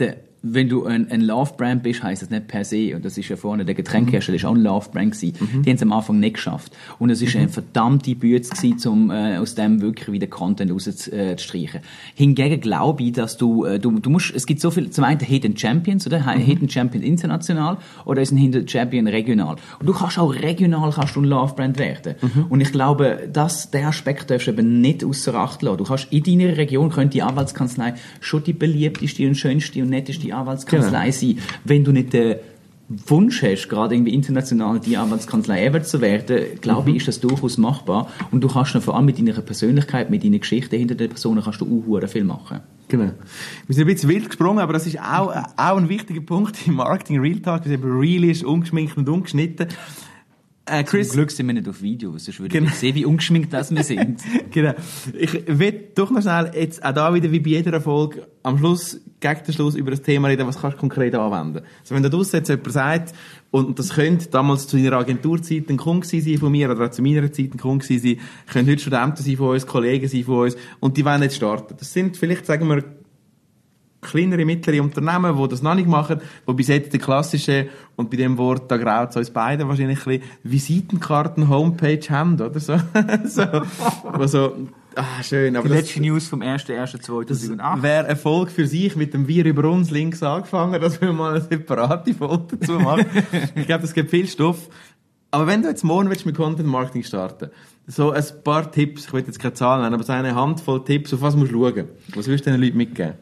wenn 0.52 0.68
du 0.68 0.84
ein, 0.84 1.10
ein 1.10 1.20
Love-Brand 1.20 1.82
bist, 1.82 2.02
heisst 2.02 2.22
das 2.22 2.30
nicht 2.30 2.48
per 2.48 2.64
se, 2.64 2.94
und 2.94 3.04
das 3.04 3.18
ist 3.18 3.28
ja 3.28 3.36
vorne, 3.36 3.64
der 3.64 3.74
Getränkehersteller 3.74 4.36
ist 4.36 4.44
auch 4.44 4.54
ein 4.54 4.62
Love-Brand 4.62 5.12
gewesen, 5.12 5.62
die 5.62 5.70
haben 5.70 5.76
es 5.76 5.82
am 5.82 5.92
Anfang 5.92 6.20
nicht 6.20 6.34
geschafft. 6.34 6.76
Und 6.98 7.10
es 7.10 7.22
ist 7.22 7.36
eine 7.36 7.48
verdammte 7.48 8.14
Bütze 8.14 8.54
gewesen, 8.54 8.88
um 8.88 9.10
äh, 9.10 9.36
aus 9.38 9.54
dem 9.54 9.80
wirklich 9.80 10.12
wieder 10.12 10.26
Content 10.26 10.70
rauszustreichen. 10.70 11.80
Hingegen 12.14 12.60
glaube 12.60 13.02
ich, 13.02 13.12
dass 13.12 13.36
du, 13.36 13.64
äh, 13.64 13.78
du, 13.78 13.98
du 13.98 14.10
musst, 14.10 14.34
es 14.34 14.46
gibt 14.46 14.60
so 14.60 14.70
viel, 14.70 14.90
zum 14.90 15.04
einen 15.04 15.20
Hidden 15.20 15.56
Champions, 15.56 16.06
oder? 16.06 16.22
Hidden 16.32 16.68
Champion 16.68 17.02
international, 17.02 17.78
oder 18.04 18.22
ist 18.22 18.32
ein 18.32 18.36
Hidden 18.36 18.68
Champion 18.68 19.06
regional. 19.06 19.56
Und 19.80 19.86
du 19.86 19.92
kannst 19.92 20.18
auch 20.18 20.34
regional 20.34 20.92
kannst 20.92 21.16
du 21.16 21.20
ein 21.20 21.24
Love-Brand 21.24 21.78
werden. 21.78 22.14
Und 22.48 22.60
ich 22.60 22.72
glaube, 22.72 23.28
dass 23.32 23.70
der 23.70 23.88
Aspekt 23.88 24.30
darfst 24.30 24.46
du 24.46 24.52
eben 24.52 24.80
nicht 24.80 25.04
außer 25.04 25.34
Acht 25.34 25.62
lassen. 25.62 25.78
Du 25.78 25.84
kannst 25.84 26.12
in 26.12 26.22
deiner 26.22 26.56
Region 26.56 26.90
könnte 26.90 27.14
die 27.14 27.22
Anwaltskanzlei 27.22 27.94
schon 28.20 28.44
die 28.44 28.52
beliebteste 28.52 29.26
und 29.26 29.34
schönste 29.34 29.82
und 29.82 29.90
netteste 29.90 30.34
Anwaltskanzlei 30.36 31.10
sein, 31.10 31.38
wenn 31.64 31.84
du 31.84 31.92
nicht 31.92 32.12
den 32.12 32.36
Wunsch 32.88 33.42
hast, 33.42 33.68
gerade 33.68 33.94
irgendwie 33.94 34.14
international 34.14 34.78
die 34.78 34.96
Anwaltskanzlei 34.96 35.64
ever 35.64 35.82
zu 35.82 36.00
werden, 36.00 36.60
glaube 36.60 36.90
ich, 36.90 36.98
ist 36.98 37.08
das 37.08 37.20
durchaus 37.20 37.58
machbar. 37.58 38.08
Und 38.30 38.42
du 38.42 38.48
kannst 38.48 38.74
dann 38.76 38.82
vor 38.82 38.94
allem 38.94 39.06
mit 39.06 39.18
deiner 39.18 39.32
Persönlichkeit, 39.40 40.08
mit 40.08 40.22
deiner 40.22 40.38
Geschichte 40.38 40.76
hinter 40.76 40.94
der 40.94 41.08
Person, 41.08 41.40
kannst 41.42 41.60
du 41.60 41.98
auch 42.00 42.08
viel 42.08 42.24
machen. 42.24 42.60
Genau. 42.88 43.10
Wir 43.66 43.74
sind 43.74 43.88
ein 43.88 43.92
bisschen 43.92 44.08
wild 44.08 44.26
gesprungen, 44.26 44.60
aber 44.60 44.72
das 44.72 44.86
ist 44.86 45.00
auch, 45.00 45.34
auch 45.56 45.76
ein 45.76 45.88
wichtiger 45.88 46.20
Punkt 46.20 46.56
im 46.68 46.74
Marketing 46.74 47.18
Real 47.18 47.40
Talk, 47.40 47.64
dass 47.64 47.72
eben 47.72 47.98
real 47.98 48.22
ist, 48.22 48.44
ungeschminkt 48.44 48.96
und 48.96 49.08
ungeschnitten. 49.08 49.66
Äh, 50.68 50.82
Chris, 50.82 51.08
Zum 51.08 51.18
Glück 51.18 51.30
sind 51.30 51.46
wir 51.46 51.54
nicht 51.54 51.68
auf 51.68 51.80
Video, 51.80 52.10
sonst 52.18 52.40
würde 52.40 52.52
Genau. 52.52 52.70
ich 52.70 52.74
sehen, 52.74 52.96
wie 52.96 53.04
ungeschminkt 53.04 53.52
das 53.52 53.72
wir 53.72 53.84
sind. 53.84 54.20
genau. 54.50 54.74
Ich 55.16 55.32
will 55.46 55.90
doch 55.94 56.10
noch 56.10 56.22
schnell 56.22 56.50
jetzt 56.56 56.84
auch 56.84 56.92
da 56.92 57.14
wieder 57.14 57.30
wie 57.30 57.38
bei 57.38 57.50
jeder 57.50 57.80
Folge 57.80 58.26
am 58.42 58.58
Schluss, 58.58 59.00
gegen 59.20 59.44
den 59.46 59.54
Schluss 59.54 59.76
über 59.76 59.92
das 59.92 60.02
Thema 60.02 60.26
reden, 60.26 60.44
was 60.46 60.60
kannst 60.60 60.76
du 60.76 60.80
konkret 60.80 61.14
anwenden. 61.14 61.64
Also 61.80 61.94
wenn 61.94 62.02
da 62.02 62.08
draussen 62.08 62.36
jetzt 62.36 62.48
jemand 62.48 62.72
sagt, 62.72 63.14
und 63.52 63.78
das 63.78 63.90
könnte 63.90 64.28
damals 64.28 64.66
zu 64.66 64.76
deiner 64.76 64.96
Agenturzeit 64.96 65.68
ein 65.70 65.76
Kunde 65.76 66.06
sein 66.06 66.38
von 66.38 66.50
mir, 66.50 66.68
oder 66.68 66.86
auch 66.86 66.90
zu 66.90 67.00
meiner 67.00 67.30
Zeit 67.32 67.54
ein 67.54 67.58
Kunde 67.58 67.84
sein, 67.84 68.18
können 68.52 68.68
heute 68.68 68.80
Studenten 68.80 69.22
sein 69.22 69.36
von 69.36 69.50
uns, 69.50 69.66
Kollegen 69.68 70.08
sein 70.08 70.24
von 70.24 70.38
uns, 70.46 70.56
und 70.80 70.96
die 70.96 71.04
wollen 71.04 71.22
jetzt 71.22 71.36
starten. 71.36 71.76
Das 71.78 71.92
sind 71.92 72.16
vielleicht, 72.16 72.44
sagen 72.44 72.68
wir, 72.68 72.82
kleinere, 74.06 74.44
mittlere 74.44 74.82
Unternehmen, 74.82 75.36
die 75.36 75.48
das 75.48 75.62
noch 75.62 75.74
nicht 75.74 75.88
machen, 75.88 76.20
die 76.48 76.52
bis 76.54 76.68
jetzt 76.68 76.92
die 76.92 76.98
klassische, 76.98 77.68
und 77.96 78.10
bei 78.10 78.16
dem 78.16 78.36
Wort, 78.38 78.70
da 78.70 78.76
graut 78.76 79.10
es 79.10 79.16
uns 79.16 79.30
beiden 79.30 79.68
wahrscheinlich 79.68 80.06
ein 80.06 80.18
bisschen, 80.18 80.32
Visitenkarten, 80.42 81.48
Homepage 81.48 82.00
haben, 82.10 82.34
oder 82.34 82.60
so. 82.60 82.76
so. 83.24 83.42
Also, 84.12 84.56
ah, 84.94 85.22
schön, 85.22 85.56
aber 85.56 85.68
Die 85.68 85.74
das, 85.74 85.82
letzte 85.82 86.00
News 86.00 86.28
vom 86.28 86.40
1.1.2008. 86.40 87.82
wäre 87.82 88.06
Erfolg 88.06 88.50
für 88.50 88.66
sich 88.66 88.96
mit 88.96 89.14
dem 89.14 89.26
Wir 89.28 89.44
über 89.44 89.68
uns 89.70 89.90
links 89.90 90.22
angefangen, 90.22 90.80
dass 90.80 91.00
wir 91.00 91.12
mal 91.12 91.32
eine 91.32 91.40
separate 91.40 92.14
Folge 92.14 92.56
dazu 92.58 92.72
machen. 92.72 93.06
ich 93.54 93.66
glaube, 93.66 93.82
das 93.82 93.94
gibt 93.94 94.10
viel 94.10 94.26
Stoff. 94.26 94.68
Aber 95.30 95.46
wenn 95.46 95.62
du 95.62 95.68
jetzt 95.68 95.84
morgen 95.84 96.08
willst 96.08 96.24
mit 96.24 96.36
Content 96.36 96.68
Marketing 96.68 97.02
starten, 97.02 97.50
so 97.86 98.10
ein 98.10 98.24
paar 98.42 98.70
Tipps, 98.70 99.06
ich 99.06 99.12
will 99.12 99.22
jetzt 99.26 99.38
keine 99.38 99.54
Zahlen 99.54 99.82
nennen, 99.82 99.94
aber 99.94 100.04
so 100.04 100.12
eine 100.12 100.34
Handvoll 100.34 100.84
Tipps, 100.84 101.12
auf 101.12 101.20
was 101.20 101.36
musst 101.36 101.52
du 101.52 101.62
schauen? 101.62 101.88
Was 102.14 102.26
willst 102.26 102.46
du 102.46 102.50
den 102.50 102.60
Leuten 102.60 102.76
mitgeben? 102.76 103.14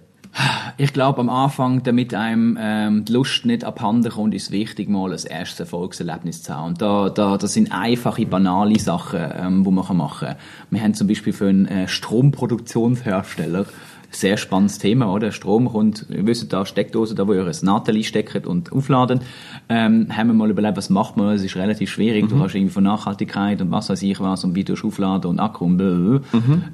Ich 0.76 0.92
glaube, 0.92 1.20
am 1.20 1.28
Anfang, 1.28 1.84
damit 1.84 2.12
einem 2.14 2.58
ähm, 2.60 3.04
die 3.04 3.12
Lust 3.12 3.46
nicht 3.46 3.62
abhanden 3.62 4.10
kommt, 4.10 4.34
ist 4.34 4.44
es 4.44 4.50
wichtig, 4.50 4.88
mal 4.88 5.12
ein 5.12 5.24
erstes 5.24 5.60
Erfolgserlebnis 5.60 6.42
zu 6.42 6.52
haben. 6.52 6.68
Und 6.68 6.82
da, 6.82 7.08
da, 7.08 7.36
das 7.36 7.54
sind 7.54 7.70
einfache, 7.70 8.26
banale 8.26 8.78
Sachen, 8.80 9.20
ähm, 9.20 9.64
die 9.64 9.70
man 9.70 9.96
machen 9.96 10.18
kann. 10.18 10.36
Wir 10.70 10.82
haben 10.82 10.94
zum 10.94 11.06
Beispiel 11.06 11.32
für 11.32 11.48
einen 11.48 11.66
äh, 11.66 11.86
Stromproduktionshersteller 11.86 13.66
sehr 14.14 14.36
spannendes 14.36 14.78
Thema, 14.78 15.12
oder? 15.12 15.32
Strom 15.32 15.68
kommt, 15.70 16.06
ihr 16.10 16.26
wisst 16.26 16.52
da 16.52 16.64
Steckdose, 16.66 17.14
da 17.14 17.26
wo 17.26 17.32
ihr 17.32 17.46
ein 17.46 17.54
Nathalie 17.62 18.04
steckt 18.04 18.46
und 18.46 18.72
aufladen. 18.72 19.20
Ähm, 19.68 20.08
haben 20.16 20.28
wir 20.28 20.34
mal 20.34 20.50
überlegt, 20.50 20.76
was 20.76 20.90
macht 20.90 21.16
man? 21.16 21.34
Es 21.34 21.42
ist 21.42 21.56
relativ 21.56 21.90
schwierig. 21.90 22.28
Du 22.28 22.38
hast 22.38 22.54
irgendwie 22.54 22.72
von 22.72 22.84
Nachhaltigkeit 22.84 23.60
und 23.60 23.70
was 23.70 23.88
weiß 23.88 24.02
ich 24.02 24.20
was 24.20 24.44
und 24.44 24.54
wie 24.54 24.64
du 24.64 24.74
aufladen 24.74 25.30
und 25.30 25.40
Akku 25.40 25.64
und 25.64 25.76
blablabla. 25.76 26.20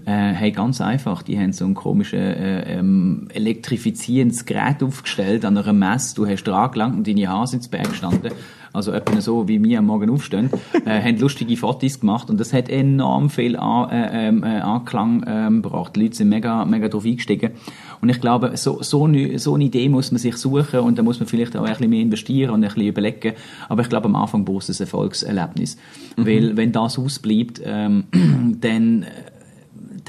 Äh, 0.07 0.33
hey, 0.33 0.51
ganz 0.53 0.81
einfach. 0.81 1.23
Die 1.23 1.39
haben 1.39 1.53
so 1.53 1.65
ein 1.65 1.75
komisches 1.75 2.21
äh, 2.21 2.79
ähm, 2.79 3.29
elektrifizierendes 3.33 4.45
Gerät 4.47 4.83
aufgestellt 4.83 5.45
an 5.45 5.57
einer 5.57 5.73
Messe. 5.73 6.15
Du 6.15 6.27
hast 6.27 6.45
dran 6.45 6.71
gelangt 6.71 6.97
und 6.97 7.07
deine 7.07 7.29
Haare 7.29 7.47
sind 7.47 7.61
ins 7.61 7.69
Berg 7.69 7.91
gestanden. 7.91 8.33
Also 8.73 8.93
etwa 8.93 9.21
so, 9.21 9.49
wie 9.49 9.63
wir 9.63 9.79
am 9.79 9.87
Morgen 9.87 10.11
aufstehen, 10.11 10.51
äh, 10.85 11.03
haben 11.03 11.19
lustige 11.19 11.57
Fotos 11.57 12.01
gemacht 12.01 12.31
und 12.31 12.39
das 12.39 12.53
hat 12.53 12.69
enorm 12.69 13.29
viel 13.31 13.57
an, 13.57 13.91
äh, 13.91 14.29
ähm, 14.29 14.45
äh, 14.45 14.61
Anklang 14.61 15.25
ähm, 15.27 15.63
gebracht. 15.63 15.97
Die 15.97 16.03
Leute 16.03 16.17
sind 16.17 16.29
mega, 16.29 16.65
mega 16.65 16.89
drauf 16.89 17.05
eingestiegen. 17.05 17.51
Und 18.01 18.09
ich 18.09 18.21
glaube, 18.21 18.57
so, 18.57 18.83
so, 18.83 19.05
eine, 19.05 19.39
so 19.39 19.55
eine 19.55 19.65
Idee 19.65 19.89
muss 19.89 20.13
man 20.13 20.19
sich 20.19 20.37
suchen 20.37 20.81
und 20.81 20.99
da 20.99 21.03
muss 21.03 21.19
man 21.19 21.29
vielleicht 21.29 21.57
auch 21.57 21.65
ein 21.65 21.71
bisschen 21.71 21.91
mehr 21.91 22.01
investieren 22.01 22.51
und 22.51 22.63
ein 22.63 22.69
bisschen 22.69 22.89
überlegen. 22.89 23.35
Aber 23.69 23.83
ich 23.83 23.89
glaube, 23.89 24.07
am 24.07 24.17
Anfang 24.17 24.45
braucht 24.45 24.69
es 24.69 24.81
ein 24.81 24.85
Erfolgserlebnis. 24.85 25.77
Weil, 26.17 26.57
wenn 26.57 26.73
das 26.73 26.99
ausbleibt, 26.99 27.61
ähm, 27.65 28.05
dann, 28.61 29.07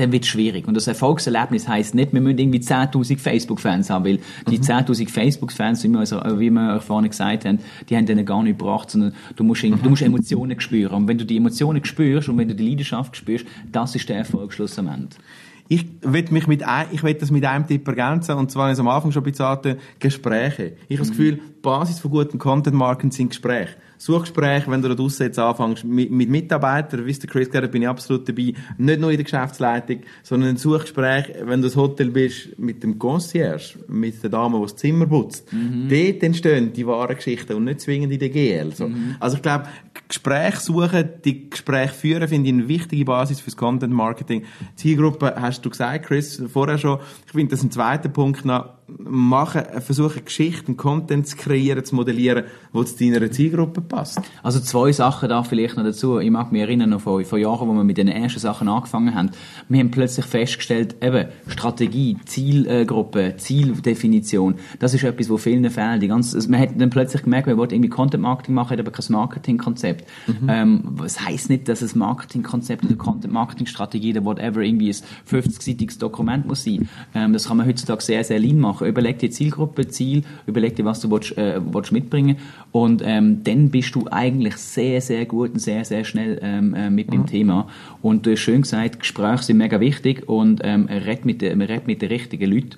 dann 0.02 0.12
wird 0.12 0.24
es 0.24 0.30
schwierig. 0.30 0.68
Und 0.68 0.76
das 0.76 0.88
Erfolgserlebnis 0.88 1.68
heisst 1.68 1.96
nicht, 1.96 2.14
wir 2.14 2.22
müssen 2.22 2.38
irgendwie 2.40 2.60
10.000 2.60 3.18
Facebook-Fans 3.20 3.90
haben, 3.90 4.06
weil 4.06 4.20
die 4.50 4.60
10.000 4.60 5.10
Facebook-Fans, 5.10 5.84
wie 5.84 5.90
wir, 5.90 6.00
also, 6.00 6.20
wir 6.40 6.82
vorhin 6.82 7.10
gesagt 7.10 7.46
haben, 7.46 7.60
die 7.90 7.96
haben 7.96 8.06
denen 8.06 8.26
gar 8.26 8.44
nicht 8.44 8.58
gebracht, 8.58 8.90
sondern 8.92 9.14
du 9.36 9.44
musst, 9.44 9.64
irgendwie- 9.64 9.84
du 9.84 9.90
musst 9.90 10.02
Emotionen 10.02 10.60
spüren. 10.60 10.96
Und 10.96 11.08
wenn 11.08 11.18
du 11.18 11.26
die 11.26 11.38
Emotionen 11.38 11.84
spürst 11.86 12.30
und 12.30 12.38
wenn 12.38 12.48
du 12.48 12.56
die 12.56 12.68
Leidenschaft 12.68 13.16
spürst, 13.16 13.46
das 13.72 13.96
ist 13.96 14.10
der 14.10 14.18
Erfolg 14.18 14.54
schlussendlich. 14.54 15.20
Ich 15.68 15.86
will 16.02 16.26
mich 16.32 16.48
mit 16.48 16.64
ein, 16.64 16.88
ich 16.92 17.02
will 17.02 17.14
das 17.14 17.32
mit 17.32 17.46
einem 17.46 17.66
Tipp 17.66 17.88
ergänzen, 17.88 18.36
und 18.36 18.52
zwar, 18.52 18.78
am 18.78 18.88
Anfang 18.90 19.12
schon 19.14 19.22
ein 19.22 19.32
bisschen 19.32 19.38
sagte, 19.38 19.78
Gespräche. 20.00 20.74
Ich 20.90 20.98
habe 20.98 21.08
das 21.08 21.12
Gefühl, 21.12 21.36
die 21.36 21.62
Basis 21.62 22.00
von 22.00 22.12
guten 22.12 22.38
Content-Marken 22.40 23.12
sind 23.12 23.30
Gespräche. 23.30 23.76
Suchgespräche, 24.02 24.72
wenn 24.72 24.82
du 24.82 24.90
da 24.90 24.96
draussen 24.96 25.28
jetzt 25.28 25.38
anfängst, 25.38 25.84
mit, 25.84 26.10
mit 26.10 26.28
Mitarbeitern, 26.28 27.06
wie 27.06 27.12
es 27.12 27.20
der 27.20 27.30
Chris 27.30 27.46
gesagt 27.48 27.66
hat, 27.66 27.72
bin 27.72 27.84
ich 27.84 27.88
absolut 27.88 28.28
dabei, 28.28 28.56
nicht 28.80 29.00
nur 29.00 29.12
in 29.12 29.18
der 29.18 29.24
Geschäftsleitung, 29.26 30.00
sondern 30.24 30.50
ein 30.50 30.58
Suchgespräch, 30.58 31.26
wenn 31.44 31.62
du 31.62 31.68
das 31.68 31.76
Hotel 31.76 32.10
bist, 32.10 32.58
mit 32.58 32.82
dem 32.82 32.98
Concierge, 32.98 33.78
mit 33.88 34.24
der 34.24 34.32
Dame, 34.32 34.58
die 34.58 34.64
das 34.64 34.76
Zimmer 34.76 35.06
putzt. 35.06 35.48
Dort 35.88 36.24
entstehen 36.24 36.74
die 36.74 36.88
wahren 36.88 37.16
Geschichten 37.16 37.54
und 37.54 37.66
nicht 37.66 37.82
zwingend 37.82 38.12
in 38.12 38.18
der 38.18 38.30
GL. 38.30 38.72
So. 38.74 38.90
Also 39.20 39.36
ich 39.36 39.44
glaube, 39.44 39.66
Gespräche 40.12 40.60
suchen, 40.60 41.10
die 41.24 41.50
Gespräche 41.50 41.93
führen, 41.93 42.28
finde 42.28 42.50
ich 42.50 42.54
eine 42.54 42.67
wichtige 42.67 43.06
Basis 43.06 43.39
fürs 43.39 43.56
Content 43.56 43.93
Marketing. 43.93 44.43
Zielgruppe 44.76 45.36
hast 45.39 45.65
du 45.65 45.69
gesagt, 45.69 46.06
Chris, 46.06 46.43
vorher 46.52 46.78
schon. 46.78 47.00
Ich 47.26 47.32
finde, 47.32 47.52
das 47.52 47.60
ist 47.60 47.65
ein 47.65 47.71
zweiter 47.71 48.10
Punkt 48.10 48.43
noch. 48.43 48.65
Machen, 48.97 49.62
versuchen 49.80 50.26
Geschichten, 50.26 50.76
Content 50.76 51.26
zu 51.26 51.38
kreieren, 51.38 51.86
zu 51.86 51.95
modellieren, 51.95 52.43
wo 52.74 52.84
zu 52.84 52.97
deiner 52.97 53.32
Zielgruppe 53.32 53.80
passt. 53.80 54.19
Also 54.43 54.60
zwei 54.60 54.91
Sachen 54.91 55.30
da 55.30 55.43
vielleicht 55.43 55.78
noch 55.78 55.86
dazu. 55.86 56.19
Ich 56.19 56.30
mag 56.30 56.52
mich 56.52 56.62
erinnern 56.62 56.89
noch 56.89 57.00
vor, 57.00 57.21
Jahren, 57.21 57.69
wo 57.69 57.74
wir 57.74 57.86
mit 57.86 57.97
den 57.97 58.10
ersten 58.10 58.41
Sachen 58.41 58.67
angefangen 58.67 59.15
haben. 59.15 59.32
Wir 59.69 59.80
haben 59.80 59.91
plötzlich 59.91 60.26
festgestellt, 60.26 60.97
eben 61.02 61.30
Strategie, 61.47 62.17
Zielgruppe, 62.26 63.36
Zieldefinition, 63.38 64.56
das 64.80 64.93
ist 64.93 65.06
etwas, 65.06 65.30
wo 65.30 65.38
vielen 65.38 65.69
fehlt. 65.69 66.02
Die 66.02 66.10
ganze, 66.10 66.50
man 66.50 66.60
hat 66.60 66.71
dann 66.76 66.89
plötzlich 66.89 67.24
gemerkt, 67.24 67.47
wir 67.47 67.56
wollten 67.56 67.76
irgendwie 67.76 67.89
Content 67.89 68.21
Marketing 68.21 68.56
machen, 68.56 68.71
hat 68.71 68.80
aber 68.80 68.91
kein 68.91 69.06
Marketingkonzept. 69.08 70.01
Ähm, 70.48 70.96
das 71.00 71.26
heisst 71.26 71.50
nicht, 71.50 71.68
dass 71.68 71.82
es 71.82 71.96
Marketingkonzept 71.96 72.86
oder 72.86 72.96
Content 72.96 73.34
Marketing 73.34 73.66
Strategie 73.68 74.12
oder 74.12 74.26
whatever 74.26 74.62
irgendwie 74.62 74.90
ein 74.90 74.96
50-seitiges 75.30 76.00
Dokument 76.00 76.46
muss 76.48 76.64
sein. 76.64 76.90
Ähm, 77.16 77.34
das 77.34 77.48
kann 77.48 77.58
man 77.58 77.66
heutzutage 77.68 78.02
sehr, 78.02 78.24
sehr 78.24 78.40
lean 78.40 78.60
machen. 78.60 78.88
Überleg 78.88 79.20
dir 79.20 79.32
Zielgruppe, 79.32 79.88
Ziel, 79.88 80.24
überleg 80.48 80.76
dir, 80.76 80.86
was 80.86 81.00
du 81.00 81.10
willst, 81.12 81.38
äh, 81.38 81.60
willst 81.72 81.92
mitbringen 81.92 82.38
und 82.72 83.02
ähm, 83.06 83.44
dann 83.44 83.70
bist 83.70 83.94
du 83.96 84.06
eigentlich 84.12 84.58
sehr, 84.58 85.02
sehr 85.02 85.26
gut 85.26 85.54
und 85.54 85.60
sehr, 85.60 85.86
sehr 85.86 86.04
schnell 86.04 86.40
ähm, 86.42 86.74
äh, 86.74 86.90
mit 86.90 87.12
dem 87.14 87.26
Thema. 87.26 87.68
Und 88.02 88.26
du 88.26 88.32
hast 88.32 88.40
schön 88.40 88.62
gesagt, 88.62 89.00
Gespräche 89.00 89.44
sind 89.44 89.58
mega 89.58 89.80
wichtig 89.80 90.28
und 90.30 90.62
ähm, 90.64 90.86
red 90.88 91.26
mit, 91.26 91.42
den- 91.42 91.58
man 91.58 91.68
redet 91.68 91.88
mit 91.88 92.02
den 92.02 92.10
richtigen 92.10 92.52
Leuten. 92.52 92.76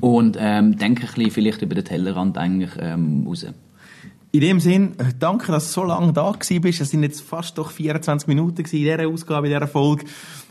Und 0.00 0.36
ähm, 0.40 0.76
denke 0.76 1.02
ein 1.06 1.14
bisschen 1.14 1.30
vielleicht 1.30 1.62
über 1.62 1.74
den 1.76 1.84
Tellerrand 1.84 2.36
eigentlich 2.36 2.70
ähm, 2.80 3.24
raus. 3.26 3.46
In 4.34 4.40
dem 4.40 4.58
Sinn, 4.58 4.98
äh, 4.98 5.12
danke, 5.16 5.52
dass 5.52 5.68
du 5.68 5.74
so 5.74 5.84
lange 5.84 6.12
da 6.12 6.32
gewesen 6.32 6.60
bist. 6.60 6.80
Es 6.80 6.90
sind 6.90 7.04
jetzt 7.04 7.20
fast 7.20 7.56
doch 7.56 7.70
24 7.70 8.26
Minuten 8.26 8.64
gewesen 8.64 8.78
in 8.78 8.82
dieser 8.82 9.06
Ausgabe, 9.06 9.46
in 9.46 9.52
dieser 9.52 9.68
Folge. 9.68 10.06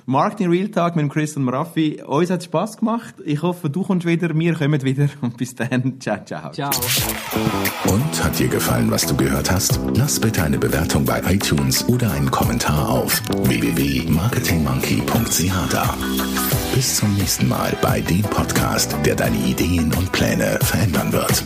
Marketing 0.06 0.50
Real 0.50 0.70
Talk 0.70 0.96
mit 0.96 1.12
Chris 1.12 1.36
und 1.36 1.50
Raffi. 1.50 2.02
Uns 2.02 2.30
hat 2.30 2.46
Spass 2.46 2.78
gemacht. 2.78 3.16
Ich 3.26 3.42
hoffe, 3.42 3.70
du 3.70 3.84
kommst 3.84 4.08
wieder, 4.08 4.34
wir 4.34 4.54
kommen 4.54 4.82
wieder. 4.84 5.10
Und 5.22 5.36
bis 5.36 5.54
dann, 5.56 6.00
ciao, 6.00 6.24
ciao. 6.24 6.50
Ciao. 6.52 6.72
Und 7.88 8.24
hat 8.24 8.40
dir 8.40 8.48
gefallen, 8.48 8.90
was 8.90 9.06
du 9.06 9.18
gehört 9.18 9.52
hast? 9.52 9.78
Lass 9.96 10.18
bitte 10.18 10.44
eine 10.44 10.60
Bewertung 10.60 11.04
bei 11.04 11.22
iTunes 11.28 11.86
oder 11.90 12.10
einen 12.14 12.32
Kommentar 12.32 12.88
auf 12.88 13.22
www.marketingmonkey.ch 13.28 15.52
da. 15.70 15.94
Bis 16.74 16.96
zum 16.96 17.14
nächsten 17.16 17.50
Mal 17.50 17.76
bei 17.82 18.00
dem 18.00 18.22
Podcast, 18.22 18.96
der 19.06 19.16
deine 19.16 19.46
Ideen 19.46 19.94
und 19.94 20.10
Pläne 20.14 20.58
verändern 20.62 21.12
wird. 21.12 21.44